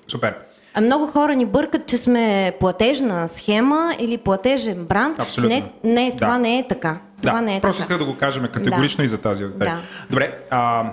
[0.08, 0.49] Супер.
[0.74, 5.20] А много хора ни бъркат, че сме платежна схема или платежен бранд.
[5.20, 5.56] Абсолютно.
[5.56, 6.38] Не, не това да.
[6.38, 6.98] не е така.
[7.20, 7.94] Това да, не е просто така.
[7.94, 9.04] исках да го кажем категорично да.
[9.04, 9.44] и за тази.
[9.44, 9.78] Да.
[10.10, 10.92] Добре, а,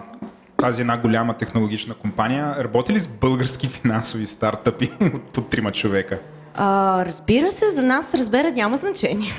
[0.58, 6.20] тази една голяма технологична компания работи ли с български финансови стартъпи от по трима човека?
[6.56, 9.34] А, разбира се, за нас разбера няма значение.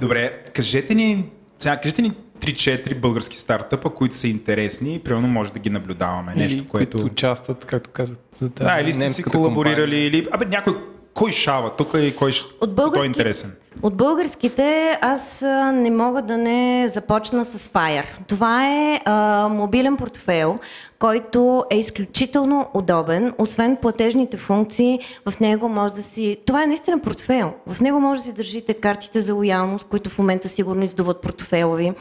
[0.00, 1.24] Добре, кажете ни,
[1.58, 6.34] сега, кажете ни 3-4 български стартъпа, които са интересни и примерно може да ги наблюдаваме.
[6.34, 6.98] Нещо, или което...
[6.98, 8.20] които участват, както казват.
[8.36, 10.06] За тази да, или сте си колаборирали, компания.
[10.06, 10.28] или...
[10.32, 10.74] Абе, някой
[11.14, 13.52] кой шава тук и кой, от български, кой е интересен?
[13.82, 18.04] От българските аз не мога да не започна с Fire.
[18.26, 20.58] Това е а, мобилен портфел,
[20.98, 23.32] който е изключително удобен.
[23.38, 26.36] Освен платежните функции, в него може да си...
[26.46, 27.52] Това е наистина портфел.
[27.66, 31.76] В него може да си държите картите за лоялност, които в момента сигурно издуват портфела
[31.76, 31.92] ви.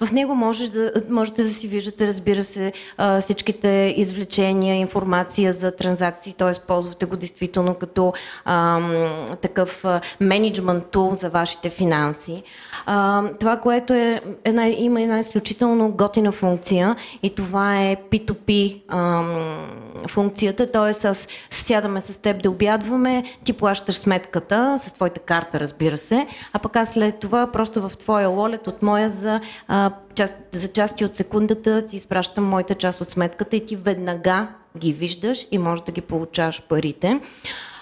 [0.00, 2.72] В него може да, можете да си виждате, разбира се,
[3.20, 6.60] всичките извлечения, информация за транзакции, т.е.
[6.66, 8.12] ползвате го действително като
[8.44, 9.08] ам,
[9.42, 9.84] такъв
[10.20, 12.42] менеджмент тул за вашите финанси.
[12.86, 19.66] А, това, което е, една, има една изключително готина функция и това е P2P ам,
[20.08, 20.92] функцията, т.е.
[20.92, 26.58] с сядаме с теб да обядваме, ти плащаш сметката с твоята карта, разбира се, а
[26.58, 31.04] пък аз след това просто в твоя лолет от моя за, а, част, за части
[31.04, 35.84] от секундата ти изпращам моята част от сметката и ти веднага ги виждаш и можеш
[35.84, 37.20] да ги получаваш парите.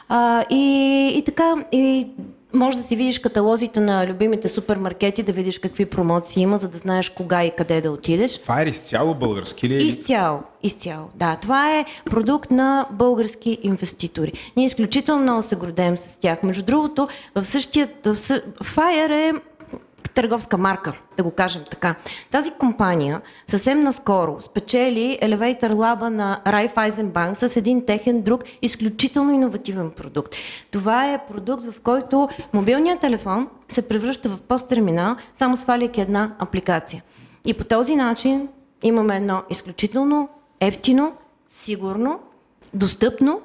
[0.08, 2.06] А, и, и така, и
[2.52, 6.78] може да си видиш каталозите на любимите супермаркети, да видиш какви промоции има, за да
[6.78, 8.38] знаеш кога и къде да отидеш.
[8.38, 9.74] Това е изцяло български ли?
[9.74, 9.78] Е?
[9.78, 11.06] Изцяло, изцяло.
[11.14, 14.32] Да, това е продукт на български инвеститори.
[14.56, 16.42] Ние изключително много се гордеем с тях.
[16.42, 17.88] Между другото, в същия...
[18.04, 18.14] В
[18.64, 19.32] Fire е
[20.18, 21.94] търговска марка, да го кажем така.
[22.30, 29.32] Тази компания съвсем наскоро спечели Elevator Lab на Raiffeisen Bank с един техен друг изключително
[29.32, 30.34] иновативен продукт.
[30.70, 37.02] Това е продукт, в който мобилният телефон се превръща в посттерминал, само сваляйки една апликация.
[37.44, 38.48] И по този начин
[38.82, 40.28] имаме едно изключително
[40.60, 41.12] ефтино,
[41.48, 42.20] сигурно,
[42.74, 43.40] достъпно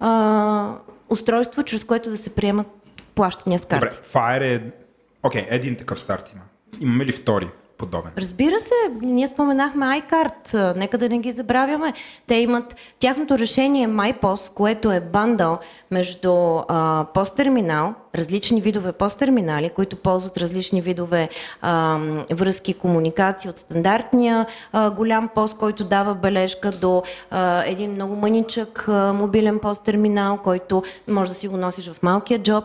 [0.00, 0.72] а,
[1.08, 2.66] устройство, чрез което да се приемат
[3.14, 3.96] плащания с карти.
[3.96, 4.85] Добре, Fire е...
[5.22, 6.42] Окей, okay, един такъв старт има.
[6.80, 7.48] Имаме ли втори?
[7.78, 8.10] подобен.
[8.18, 11.92] Разбира се, ние споменахме iCard, нека да не ги забравяме.
[12.26, 15.58] Те имат тяхното решение MyPost, което е бандъл
[15.90, 16.34] между
[16.68, 21.28] а, посттерминал, различни видове посттерминали, които ползват различни видове
[21.62, 21.98] а,
[22.32, 28.88] връзки, комуникации от стандартния а, голям пост, който дава бележка до а, един много мъничък
[28.88, 32.64] а, мобилен посттерминал, който може да си го носиш в малкия джоб.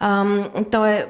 [0.00, 0.24] А,
[0.70, 1.06] той е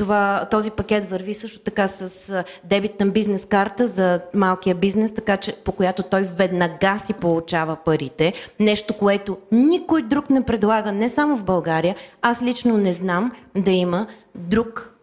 [0.00, 5.56] това, този пакет върви също така с дебитна бизнес карта за малкия бизнес, така че
[5.64, 8.32] по която той веднага си получава парите.
[8.60, 11.96] Нещо, което никой друг не предлага, не само в България.
[12.22, 14.94] Аз лично не знам да има друг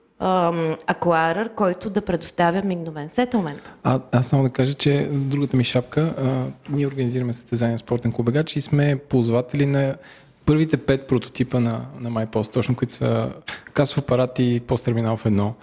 [0.87, 3.69] акуарър, който да предоставя мигновен сетълмент.
[3.83, 8.11] А, аз само да кажа, че с другата ми шапка, а, ние организираме състезания спортен
[8.11, 9.95] клубегач и сме ползватели на
[10.47, 13.29] първите пет прототипа на, на MyPost, точно които са
[13.73, 15.53] касов апарат и посттерминал в едно.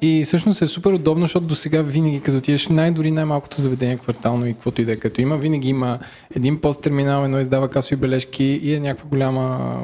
[0.00, 4.46] И всъщност е супер удобно, защото до сега винаги, като отидеш най-дори най-малкото заведение квартално
[4.46, 5.98] и каквото и да е, като има, винаги има
[6.36, 9.76] един посттерминал, едно издава касови бележки и е някаква голяма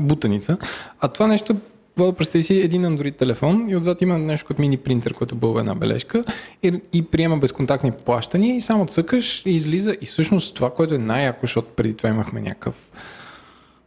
[0.00, 0.56] бутаница.
[1.00, 1.56] А това нещо
[1.96, 5.60] Вода, представи си един Android телефон и отзад има нещо като мини принтер, който бълва
[5.60, 6.24] една бележка
[6.62, 9.96] и, и приема безконтактни плащания и само цъкаш и излиза.
[10.00, 12.90] И всъщност това, което е най-яко, защото преди това имахме някакъв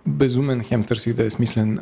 [0.08, 1.80] безумен, хем търсих да е смислен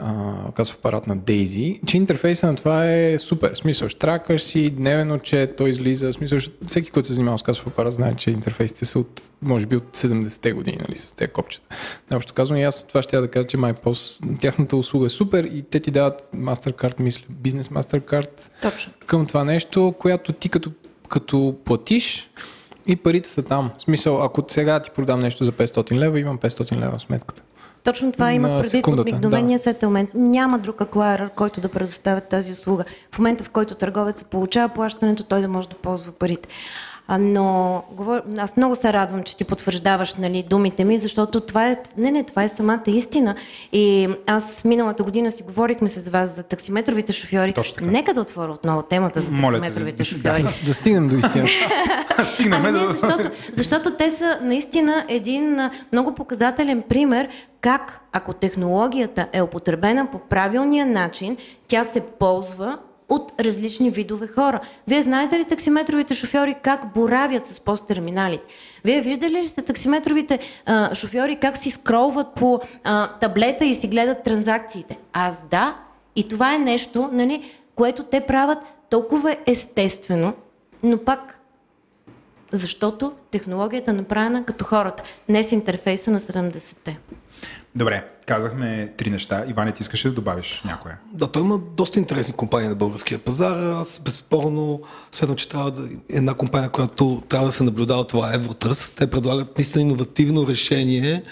[0.56, 3.56] касов апарат на Daisy, че интерфейса на това е супер.
[3.56, 6.14] Смисъл, штракаш си, дневен отчет, той излиза.
[6.14, 9.76] Смисъл, всеки, който се занимава с касов апарат, знае, че интерфейсите са от, може би,
[9.76, 11.68] от 70-те години, нали, с тези копчета.
[12.14, 15.44] Общо казвам, и аз това ще я да кажа, че MyPost, тяхната услуга е супер
[15.44, 18.30] и те ти дават MasterCard, мисля, бизнес MasterCard
[18.62, 18.94] Точно.
[19.06, 20.72] към това нещо, която ти като,
[21.10, 22.30] като платиш,
[22.88, 23.72] и парите са там.
[23.78, 27.42] В смисъл, ако сега ти продам нещо за 500 лева, имам 500 лева в сметката.
[27.86, 29.64] Точно това има предвид от мигновения да.
[29.64, 30.10] сетълмент.
[30.14, 32.84] Няма друг аквайрър, който да предоставя тази услуга.
[33.12, 36.50] В момента, в който търговец получава плащането, той да може да ползва парите.
[37.10, 37.84] Но
[38.38, 42.24] аз много се радвам, че ти потвърждаваш нали, думите ми, защото това е, не, не,
[42.24, 43.36] това е самата истина.
[43.72, 47.54] И аз миналата година си говорихме с вас за таксиметровите шофьори.
[47.82, 50.44] Нека да отворя отново темата за таксиметровите шофьори.
[50.44, 51.48] Да, да стигнем до истина.
[52.24, 52.88] Стигнем до...
[52.88, 55.60] Защото, защото те са наистина един
[55.92, 57.30] много показателен пример
[57.62, 61.38] как ако технологията е употребена по правилния начин,
[61.68, 62.78] тя се ползва
[63.10, 64.60] от различни видове хора.
[64.88, 68.44] Вие знаете ли таксиметровите шофьори как боравят с посттерминалите?
[68.86, 73.88] Вие виждали ли сте таксиметровите а, шофьори как си скролват по а, таблета и си
[73.88, 74.98] гледат транзакциите?
[75.14, 75.76] Аз да.
[76.16, 78.58] И това е нещо, нали, което те правят
[78.90, 80.34] толкова естествено,
[80.84, 81.40] но пак
[82.52, 87.00] защото технологията е направена като хората, не с интерфейса на 70-те.
[87.78, 89.46] Добре, казахме три неща.
[89.48, 91.00] Иване, ти искаш да добавиш някоя?
[91.14, 93.58] Да, той има доста интересни компании на българския пазар.
[93.58, 98.36] Аз безспорно смятам, че трябва да една компания, която трябва да се наблюдава, това е
[98.36, 98.92] Евротръс.
[98.92, 101.24] Те предлагат наистина иновативно решение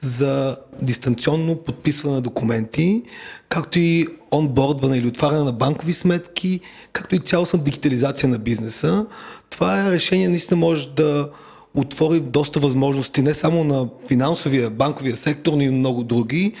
[0.00, 3.02] за дистанционно подписване на документи,
[3.48, 6.60] както и онбордване или отваряне на банкови сметки,
[6.92, 9.06] както и цялостна дигитализация на бизнеса.
[9.50, 11.30] Това е решение, наистина може да
[11.76, 16.52] отвори доста възможности не само на финансовия, банковия сектор, но и много други.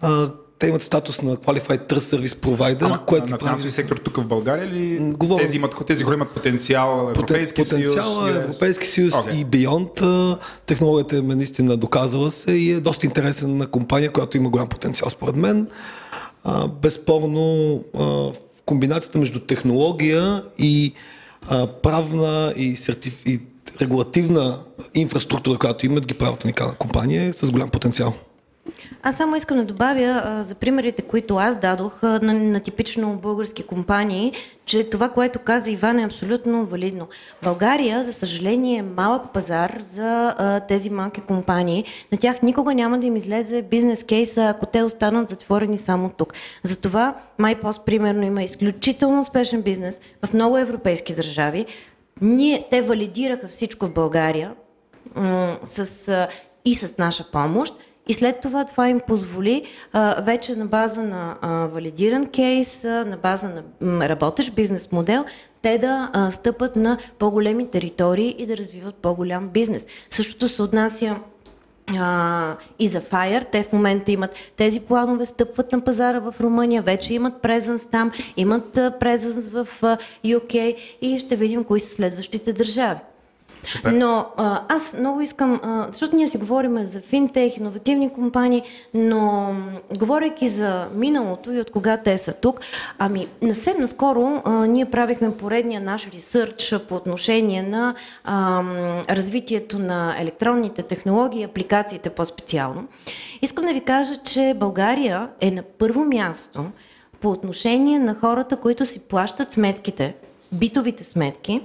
[0.00, 4.16] А, те имат статус на Qualified Trust Service Provider, Ама, което на финансови сектор тук
[4.16, 5.42] в България ли Говоря...
[5.42, 8.14] тези, имат, тези хора имат потенциал Европейски потенциал, съюз?
[8.14, 9.34] Потенциал Европейски съюз okay.
[9.34, 10.38] и Beyond.
[10.66, 15.10] Технологията е наистина доказала се и е доста интересен на компания, която има голям потенциал
[15.10, 15.66] според мен.
[16.44, 18.30] А, безспорно а,
[18.66, 20.92] комбинацията между технология и
[21.48, 23.22] а, правна и, сертиф...
[23.26, 23.40] и
[23.80, 24.58] регулативна
[24.94, 28.14] инфраструктура, която имат, ги правят уникална компания с голям потенциал.
[29.02, 33.18] Аз само искам да добавя а, за примерите, които аз дадох а, на, на типично
[33.22, 34.32] български компании,
[34.66, 37.08] че това, което каза Иван е абсолютно валидно.
[37.42, 41.84] България, за съжаление, е малък пазар за а, тези малки компании.
[42.12, 46.32] На тях никога няма да им излезе бизнес кейса, ако те останат затворени само тук.
[46.62, 51.66] Затова MyPost, примерно, има изключително успешен бизнес в много европейски държави.
[52.20, 54.54] Ние, те валидираха всичко в България
[55.14, 56.28] м- с,
[56.64, 57.74] и с наша помощ.
[58.08, 63.04] И след това това им позволи а, вече на база на а, валидиран кейс, а,
[63.04, 65.24] на база на м, работещ бизнес модел,
[65.62, 69.86] те да а, стъпат на по-големи територии и да развиват по-голям бизнес.
[70.10, 71.16] Същото се отнася
[71.86, 73.46] а, и за Fire.
[73.52, 78.12] Те в момента имат тези планове, стъпват на пазара в Румъния, вече имат презенс там,
[78.36, 79.68] имат презенс в
[80.24, 83.00] UK и ще видим кои са следващите държави.
[83.66, 83.92] Супер.
[83.92, 88.62] Но а, аз много искам, а, защото ние си говорим за финтех, иновативни компании,
[88.94, 89.54] но
[89.96, 92.60] говорейки за миналото и от кога те са тук,
[92.98, 97.94] ами насем наскоро а, ние правихме поредния наш ресърч по отношение на
[98.24, 98.62] а,
[99.10, 102.86] развитието на електронните технологии, апликациите по-специално.
[103.42, 106.64] Искам да ви кажа, че България е на първо място
[107.20, 110.14] по отношение на хората, които си плащат сметките,
[110.52, 111.60] битовите сметки,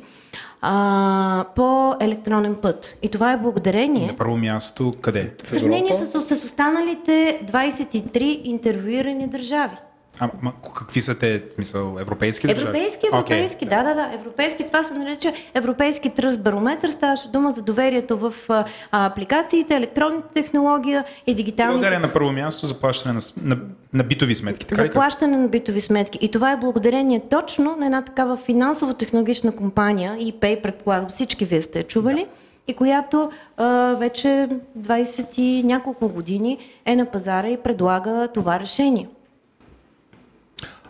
[0.62, 2.97] а, по електронен път.
[3.01, 4.07] И това е благодарение.
[4.07, 5.34] На първо място къде?
[5.43, 9.76] В сравнение с, с останалите 23 интервюирани държави.
[10.20, 12.68] А, ма, какви са те, мисъл, европейски държави?
[12.68, 13.70] Европейски, европейски, okay.
[13.70, 14.14] да, да, да.
[14.14, 16.88] Европейски, това се нарича европейски тръст барометр.
[16.88, 21.74] Ставаше дума за доверието в а, апликациите, електронните технология и дигиталните.
[21.74, 23.62] България е на първо място за плащане на, на,
[23.93, 24.66] на битови сметки.
[24.66, 24.91] Така За ли?
[24.91, 26.20] плащане на битови сметки.
[26.22, 31.84] И това е благодарение точно на една такава финансово-технологична компания, ePay, предполагам, всички вие сте
[31.84, 32.28] чували,
[32.68, 34.49] и която а, вече
[34.80, 39.07] 20 и няколко години е на пазара и предлага това решение.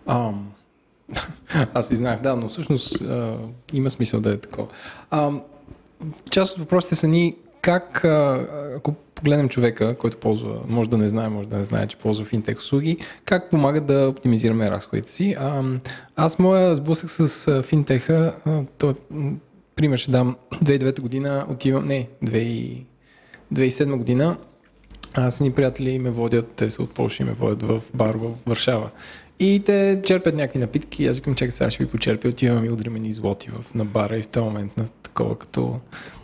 [0.10, 0.52] Ам,
[1.74, 3.38] аз си знаех, да, но всъщност а,
[3.74, 4.68] има смисъл да е такова.
[5.12, 5.42] Ам,
[6.32, 11.08] част от въпросите са ни как, а, ако погледнем човека, който ползва, може да не
[11.08, 15.36] знае, може да не знае, че ползва финтех услуги, как помага да оптимизираме разходите си.
[15.40, 15.64] А,
[16.16, 18.96] аз моя сблъсък с а, финтеха, а, то,
[19.76, 22.86] пример ще дам, 2009 година отивам, не, 2000
[23.54, 24.38] 2007 година
[25.14, 28.32] аз ни приятели ме водят, те са от Польша и ме водят в бар в
[28.46, 28.90] Варшава.
[29.40, 33.00] И те черпят някакви напитки, аз викам, чакай сега ще ви почерпя, отивам и удряме
[33.00, 35.80] ни злоти в, на бара и в този момент на такова като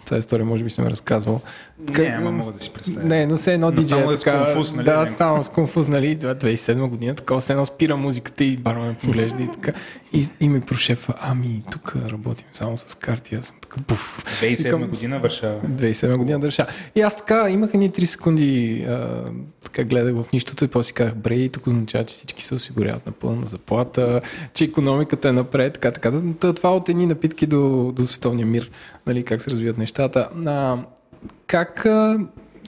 [0.06, 1.42] тази история може би съм разказвал.
[1.90, 3.08] Не, ама мога да си представя.
[3.08, 4.46] Не, но все едно Но диджея е така...
[4.46, 4.86] конфуз, нали?
[4.86, 5.08] Да, Не.
[5.08, 6.18] станало с конфуз, нали?
[6.18, 9.72] Това 2007 година, такова все едно спира музиката и барма ме поглежда и така.
[10.14, 14.24] И, и ми прошепва, ами тук работим само с карти, аз съм така буф.
[14.42, 15.62] 2007 Викам, година Варшава.
[15.62, 16.68] 2007 година реша.
[16.96, 19.24] И аз така имах едни 3 секунди, а,
[19.64, 23.06] така гледах в нищото и после си казах, бре, тук означава, че всички се осигуряват
[23.06, 24.22] на пълна заплата,
[24.54, 26.12] че економиката е напред, така, така.
[26.40, 28.72] Та- Това от едни напитки до, до световния мир,
[29.08, 29.95] нали, как се развиват нещата.
[30.00, 30.78] А,
[31.48, 31.86] как,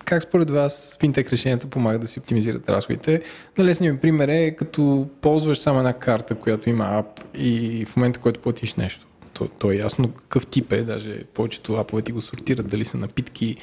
[0.06, 3.22] как според вас финтек решенията помагат да си оптимизират разходите?
[3.58, 8.20] Налесният ми пример е като ползваш само една карта, която има ап и в момента,
[8.20, 9.06] който платиш нещо.
[9.34, 12.98] То, то е ясно какъв тип е, даже повечето апове ти го сортират, дали са
[12.98, 13.58] напитки,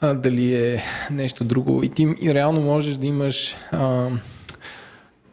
[0.00, 1.82] а, дали е нещо друго.
[1.82, 4.08] И ти и реално можеш да имаш а,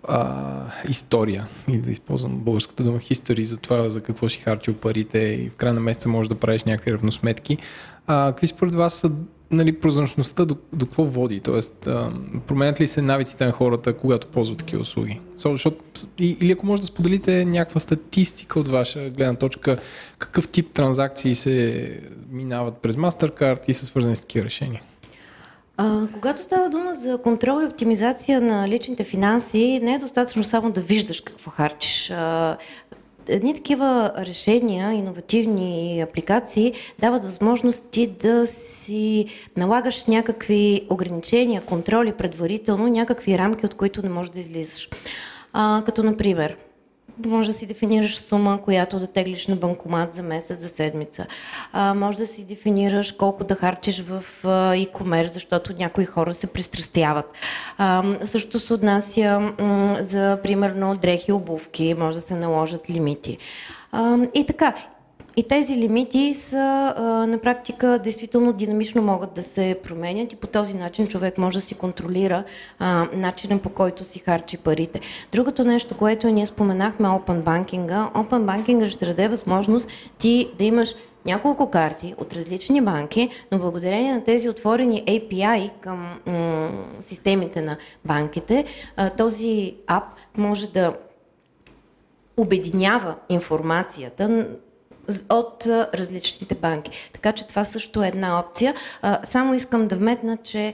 [0.08, 5.20] а, история, или да използвам българската дума history за това за какво си харчил парите
[5.20, 7.58] и в края на месеца можеш да правиш някакви равносметки.
[8.08, 9.12] А, какви според вас са
[9.52, 11.40] нали, прозрачността до, до какво води?
[11.40, 12.12] Тоест, а,
[12.48, 15.20] променят ли се навиците на хората, когато ползват такива услуги?
[15.38, 15.78] Защото,
[16.20, 19.78] и, или ако може да споделите някаква статистика от ваша гледна точка,
[20.18, 22.00] какъв тип транзакции се
[22.32, 24.82] минават през MasterCard и са свързани с такива решения?
[26.14, 30.82] Когато става дума за контрол и оптимизация на личните финанси, не е достатъчно само да
[30.82, 32.14] виждаш какво харчиш.
[33.28, 39.26] Едни такива решения, иновативни апликации дават възможност ти да си
[39.58, 44.90] налагаш някакви ограничения, контроли предварително, някакви рамки, от които не можеш да излизаш.
[45.86, 46.56] Като например,
[47.26, 51.26] може да си дефинираш сума, която да теглиш на банкомат за месец, за седмица.
[51.74, 57.32] А, може да си дефинираш колко да харчиш в e-commerce, защото някои хора се пристрастяват.
[57.78, 63.38] А, също се отнася м, за, примерно, дрехи, обувки, може да се наложат лимити.
[63.92, 64.74] А, и така,
[65.38, 70.48] и тези лимити са а, на практика действително динамично могат да се променят и по
[70.48, 72.44] този начин човек може да си контролира
[72.80, 75.00] а, начинът по който си харчи парите.
[75.32, 80.96] Другото нещо, което ние споменахме Open Banking, Open Banking ще даде възможност ти да имаш
[81.26, 87.78] няколко карти от различни банки, но благодарение на тези отворени API към м- системите на
[88.06, 88.66] банките,
[88.96, 90.04] а, този ап
[90.38, 90.94] може да
[92.38, 94.48] обединява информацията
[95.30, 96.92] от различните банки.
[97.14, 98.74] Така че това също е една опция.
[99.24, 100.74] Само искам да вметна, че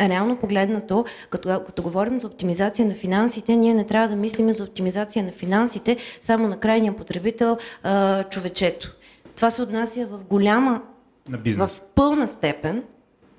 [0.00, 4.64] реално погледнато, като, като говорим за оптимизация на финансите, ние не трябва да мислим за
[4.64, 7.58] оптимизация на финансите само на крайния потребител,
[8.30, 8.96] човечето.
[9.36, 10.82] Това се отнася в голяма,
[11.28, 11.70] На бизнес.
[11.70, 12.82] в пълна степен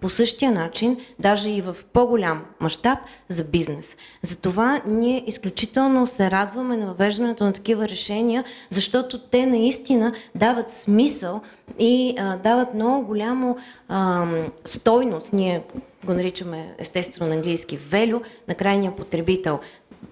[0.04, 3.96] по същия начин, даже и в по-голям мащаб за бизнес.
[4.22, 11.42] Затова ние изключително се радваме на въвеждането на такива решения, защото те наистина дават смисъл
[11.80, 13.58] и а, дават много голямо
[13.90, 14.26] а,
[14.66, 15.34] стойност.
[15.34, 15.64] Ние
[16.06, 19.60] го наричаме естествено на английски велю на крайния потребител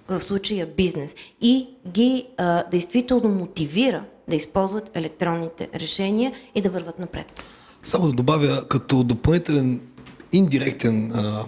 [0.08, 7.00] в случая бизнес и ги а, действително мотивира да използват електронните решения и да върват
[7.00, 7.44] напред.
[7.84, 9.82] Само да добавя, като допълнителен
[10.32, 11.44] индиректен а,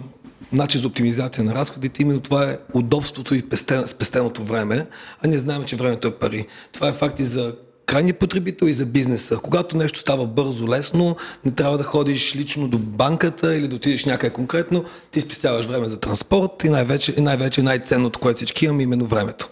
[0.52, 4.86] начин за оптимизация на разходите, именно това е удобството и спестен, спестеното време,
[5.24, 6.46] а ние знаем, че времето е пари.
[6.72, 7.54] Това е факт и за
[7.86, 9.38] крайния потребител и за бизнеса.
[9.42, 14.04] Когато нещо става бързо, лесно, не трябва да ходиш лично до банката или да отидеш
[14.04, 19.06] някъде конкретно, ти спестяваш време за транспорт и най-вече, най-вече най-ценното, което всички имаме, именно
[19.06, 19.48] времето.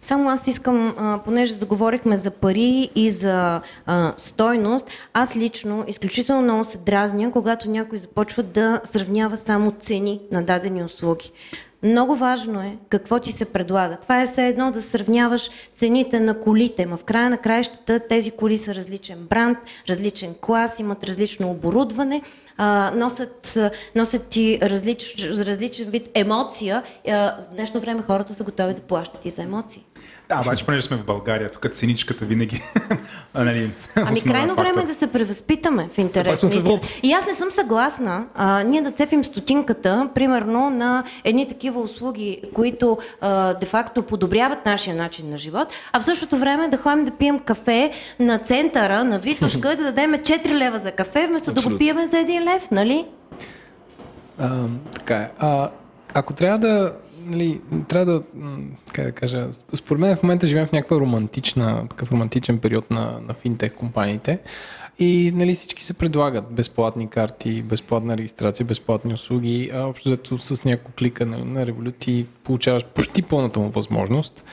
[0.00, 0.94] Само аз искам,
[1.24, 7.70] понеже заговорихме за пари и за а, стойност, аз лично изключително много се дразня, когато
[7.70, 11.32] някой започва да сравнява само цени на дадени услуги.
[11.86, 13.96] Много важно е какво ти се предлага.
[13.96, 16.86] Това е все едно да сравняваш цените на колите.
[16.86, 19.58] Ма в края на краищата тези коли са различен бранд,
[19.88, 22.22] различен клас, имат различно оборудване,
[22.94, 23.58] носят,
[23.94, 26.82] носят ти различ, различен вид емоция.
[27.06, 29.84] В днешно време хората са готови да плащат и за емоции.
[30.28, 32.62] Да, обаче, понеже сме в България, тук ценичката винаги.
[33.34, 36.40] нали, ами крайно време е да се превъзпитаме в интерес.
[36.40, 41.80] В и аз не съм съгласна а, ние да цепим стотинката, примерно, на едни такива
[41.80, 47.04] услуги, които а, де-факто подобряват нашия начин на живот, а в същото време да ходим
[47.04, 51.50] да пием кафе на центъра, на Витушка и да дадем 4 лева за кафе, вместо
[51.50, 51.70] Абсолютно.
[51.70, 53.06] да го пиеме за 1 лев, нали?
[54.38, 54.50] А,
[54.94, 55.30] така е.
[55.38, 55.70] А,
[56.14, 56.92] ако трябва да
[57.26, 58.22] нали, трябва да,
[58.92, 63.20] как да кажа, според мен в момента живеем в някаква романтична, такъв романтичен период на,
[63.28, 64.38] на финтех компаниите
[64.98, 70.64] и нали, всички се предлагат безплатни карти, безплатна регистрация, безплатни услуги, а общо зато с
[70.64, 74.44] няколко клика на, на Revolut получаваш почти пълната му възможност.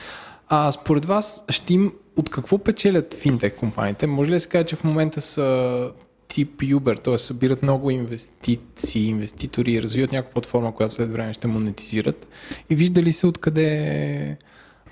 [0.48, 4.06] А според вас ще им от какво печелят финтех компаниите?
[4.06, 5.92] Може ли да се каже, че в момента са
[6.28, 7.18] тип Uber, т.е.
[7.18, 12.28] събират много инвестиции, инвеститори и развиват някаква платформа, която след време ще монетизират
[12.70, 14.38] и виждали се откъде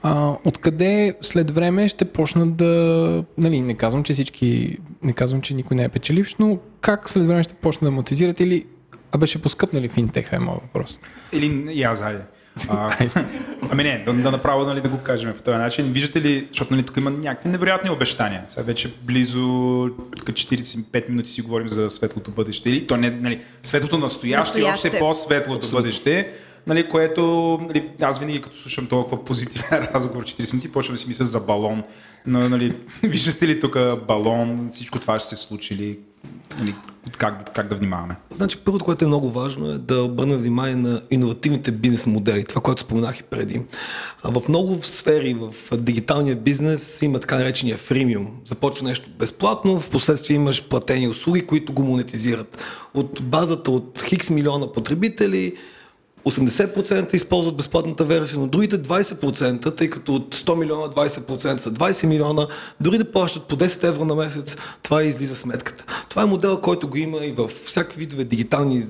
[0.03, 3.25] а, откъде след време ще почнат да...
[3.39, 4.79] Нали, не казвам, че всички...
[5.03, 8.41] Не казвам, че никой не е печеливш, но как след време ще почнат да монетизират
[8.41, 8.67] или...
[9.13, 10.99] Абе ще поскъпнали финтеха е моят въпрос.
[11.33, 12.21] Или аз, хайде.
[12.69, 12.97] А,
[13.71, 15.93] ами не, да, да направо нали, да го кажем по този начин.
[15.93, 18.45] Виждате ли, защото нали, тук има някакви невероятни обещания.
[18.47, 22.71] Сега вече близо 45 минути си говорим за светлото бъдеще.
[22.71, 25.79] Или то не, нали, светлото настояще, и още по-светлото Абсолютно.
[25.79, 26.33] бъдеще.
[26.67, 27.23] Нали, което
[27.63, 31.41] нали, аз винаги като слушам толкова позитивен разговор 40 минути, почвам да си мисля за
[31.41, 31.83] балон.
[32.27, 33.77] Но, нали, виждате ли тук
[34.09, 35.99] балон, всичко това ще се случи ли?
[36.59, 36.75] Нали,
[37.19, 38.17] как, как да внимаваме?
[38.31, 42.45] Значи, първото, което е много важно е да обърнем внимание на иновативните бизнес модели.
[42.45, 43.63] Това, което споменах и преди.
[44.25, 48.29] В много сфери в дигиталния бизнес има така наречения фримиум.
[48.45, 52.59] Започва нещо безплатно, в последствие имаш платени услуги, които го монетизират.
[52.95, 55.55] От базата от хикс милиона потребители
[56.25, 62.07] 80% използват безплатната версия, но другите 20%, тъй като от 100 милиона 20% са 20
[62.07, 62.47] милиона,
[62.81, 65.85] дори да плащат по 10 евро на месец, това излиза сметката.
[66.09, 68.87] Това е модел, който го има и в всякакви видове дигитални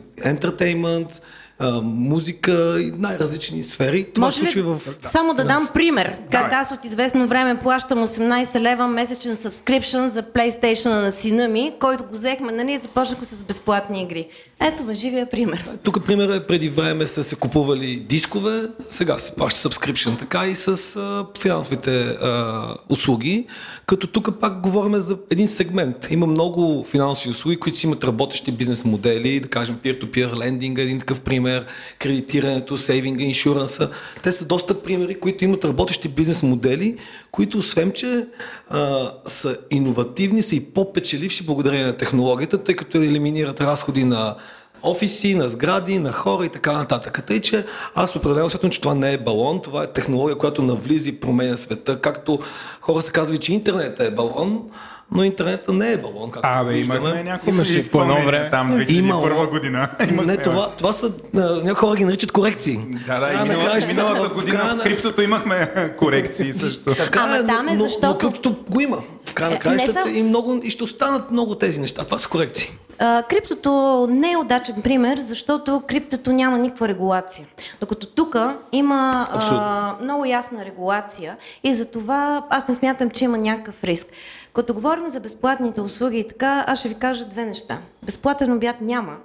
[1.83, 4.07] музика и най-различни сфери.
[4.15, 4.83] Това Може ли в...
[5.03, 6.17] само да дам пример?
[6.31, 11.73] Как аз от известно време плащам 18 лева месечен subscription за PlayStation на сина ми,
[11.81, 14.29] който го взехме, нали, започнахме с безплатни игри.
[14.61, 15.69] Ето ме, живия пример.
[15.83, 20.57] Тук пример е преди време са се купували дискове, сега се плаща subscription, така и
[20.57, 23.47] с а, финансовите а, услуги,
[23.87, 26.09] като тук пак говорим за един сегмент.
[26.11, 30.99] Има много финансови услуги, които си имат работещи бизнес модели, да кажем peer-to-peer лендинг, един
[30.99, 31.52] такъв пример,
[31.99, 33.91] кредитирането, сейвинга, иншуранса.
[34.23, 36.97] Те са доста примери, които имат работещи бизнес модели,
[37.31, 38.27] които освен, че
[38.71, 44.35] а, са иновативни, са и по-печеливши благодарение на технологията, тъй като елиминират разходи на
[44.83, 47.27] офиси, на сгради, на хора и така нататък.
[47.27, 51.09] Тъй, че аз определено смятам, че това не е балон, това е технология, която навлиза
[51.09, 52.01] и променя света.
[52.01, 52.39] Както
[52.81, 54.71] хора се казват, че интернет е балон,
[55.15, 56.31] но интернета не е балон.
[56.31, 59.89] Както Абе, имахме някакви изпълнения там 2001 година.
[60.11, 62.81] Не, това, това са, някои хора ги наричат корекции.
[63.07, 66.95] Да, да, и миналата, миналата година в криптото имахме корекции също.
[66.95, 68.07] Така Ама е, там е защото...
[68.07, 68.99] Но, но криптото го има.
[69.29, 72.05] В края на е, краищата и, много, и ще останат много тези неща.
[72.05, 72.71] Това са корекции.
[72.99, 77.47] А, криптото не е удачен пример, защото криптото няма никаква регулация.
[77.81, 78.37] Докато тук
[78.73, 84.07] има а, много ясна регулация и за това аз не смятам, че има някакъв риск.
[84.53, 87.79] Като говорим за безплатните услуги и така, аз ще ви кажа две неща.
[88.03, 89.17] Безплатен обяд няма.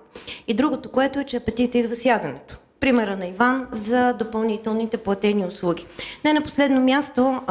[0.47, 5.45] И другото, което е, че апетита идва с яденето примера на Иван за допълнителните платени
[5.45, 5.85] услуги.
[6.25, 7.41] Не на последно място,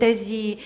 [0.00, 0.56] тези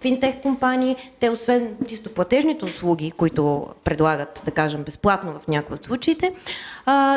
[0.00, 5.84] финтех компании, те освен чисто платежните услуги, които предлагат, да кажем, безплатно в някои от
[5.84, 6.32] случаите,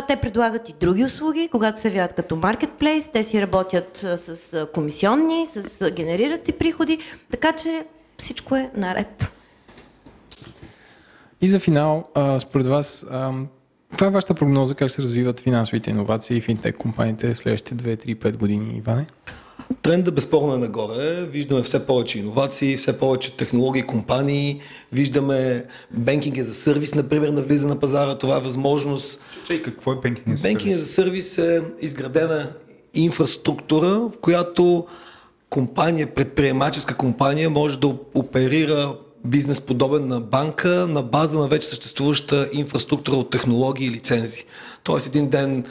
[0.07, 5.47] те предлагат и други услуги, когато се явяват като маркетплейс, те си работят с комисионни,
[5.47, 6.99] с генерират си приходи,
[7.31, 7.85] така че
[8.17, 9.31] всичко е наред.
[11.41, 12.09] И за финал,
[12.39, 13.05] според вас,
[13.91, 18.77] каква е вашата прогноза как се развиват финансовите иновации и финтек компаниите следващите 2-3-5 години,
[18.77, 19.05] Иване?
[19.81, 21.25] Трендът безспорно е нагоре.
[21.25, 24.61] Виждаме все повече иновации, все повече технологии, компании.
[24.91, 28.17] Виждаме бенкинг е за сервис, например, навлиза на пазара.
[28.17, 29.19] Това е възможност.
[29.47, 30.63] Чай, какво е бенкинг за сервис?
[30.63, 32.49] Бенкинг за сервис е изградена
[32.93, 34.87] инфраструктура, в която
[35.53, 38.95] компания, предприемаческа компания може да оперира
[39.25, 44.45] бизнес подобен на банка на база на вече съществуваща инфраструктура от технологии и лицензи.
[44.83, 45.63] Тоест един ден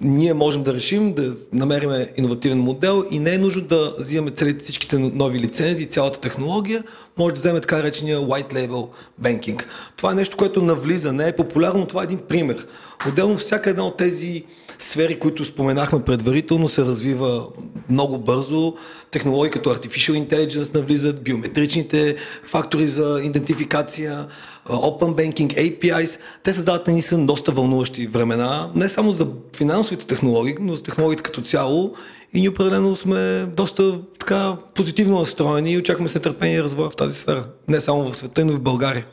[0.00, 4.64] ние можем да решим да намерим иновативен модел и не е нужно да взимаме целите
[4.64, 6.84] всичките нови лицензии, цялата технология,
[7.18, 8.88] може да вземе така речения white label
[9.22, 9.64] banking.
[9.96, 12.66] Това е нещо, което навлиза, не е популярно, това е един пример.
[13.08, 14.44] Отделно всяка една от тези
[14.78, 17.46] сфери, които споменахме предварително, се развива
[17.90, 18.74] много бързо.
[19.10, 24.26] Технологии като Artificial Intelligence навлизат, биометричните фактори за идентификация,
[24.68, 29.26] Open Banking, APIs, те създават ни са доста вълнуващи времена, не само за
[29.56, 31.94] финансовите технологии, но за технологиите като цяло
[32.34, 36.96] и ние определено сме доста така позитивно настроени и очакваме се търпение и развой в
[36.96, 37.44] тази сфера.
[37.68, 39.06] Не само в света, но и в България.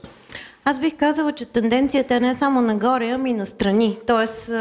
[0.66, 3.98] Аз бих казала, че тенденцията е не само нагоре, ами и настрани.
[4.08, 4.52] Тоест,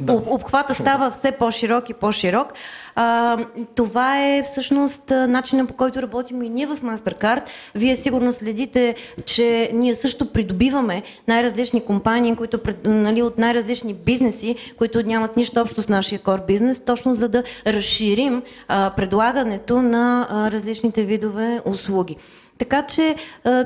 [0.00, 0.12] да.
[0.12, 2.52] обхвата става все по-широк и по-широк.
[2.94, 3.38] А,
[3.74, 7.42] това е всъщност начинът по който работим и ние в MasterCard.
[7.74, 8.94] Вие сигурно следите,
[9.24, 15.82] че ние също придобиваме най-различни компании, които нали, от най-различни бизнеси, които нямат нищо общо
[15.82, 22.16] с нашия кор бизнес, точно за да разширим а, предлагането на а, различните видове услуги.
[22.58, 23.16] Така че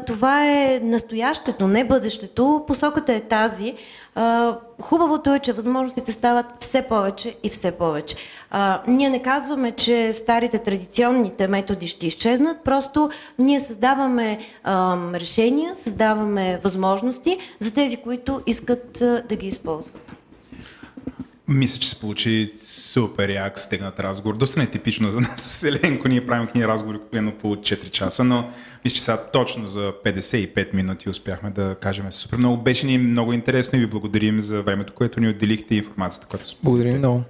[0.07, 2.65] това е настоящето, не бъдещето.
[2.67, 3.75] Посоката е тази.
[4.81, 8.17] Хубавото е, че възможностите стават все повече и все повече.
[8.89, 14.39] Ние не казваме, че старите традиционните методи ще изчезнат, просто ние създаваме
[15.15, 18.93] решения, създаваме възможности за тези, които искат
[19.29, 20.13] да ги използват.
[21.49, 22.53] Мисля, че се получи
[22.93, 24.37] супер як стегнат разговор.
[24.37, 26.09] Доста не е типично за нас с Еленко.
[26.09, 28.51] Ние правим книги разговори примерно по 4 часа, но
[28.85, 32.63] мисля, че сега точно за 55 минути успяхме да кажем супер много.
[32.63, 36.51] Беше ни много интересно и ви благодарим за времето, което ни отделихте и информацията, която
[36.51, 36.65] споделихте.
[36.65, 37.23] Благодарим много.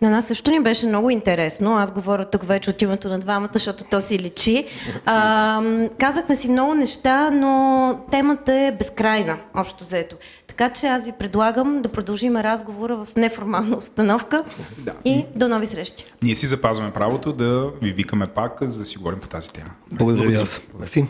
[0.00, 1.76] На нас също ни беше много интересно.
[1.76, 4.66] Аз говоря тук вече от името на двамата, защото то си лечи.
[5.06, 5.62] А,
[5.98, 10.16] казахме си много неща, но темата е безкрайна, общо заето.
[10.52, 14.44] Така че аз ви предлагам да продължим разговора в неформална установка
[14.78, 14.94] да.
[15.04, 16.04] и до нови срещи.
[16.22, 19.70] Ние си запазваме правото да ви викаме пак, за да си говорим по тази тема.
[19.92, 20.60] Благодаря ви аз.
[20.80, 21.06] Мерси.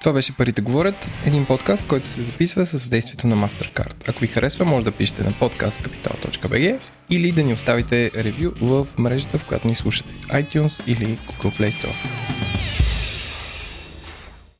[0.00, 4.08] Това беше Парите говорят, един подкаст, който се записва с действието на MasterCard.
[4.08, 9.38] Ако ви харесва, може да пишете на podcastcapital.bg или да ни оставите ревю в мрежата,
[9.38, 11.94] в която ни слушате, iTunes или Google Play Store.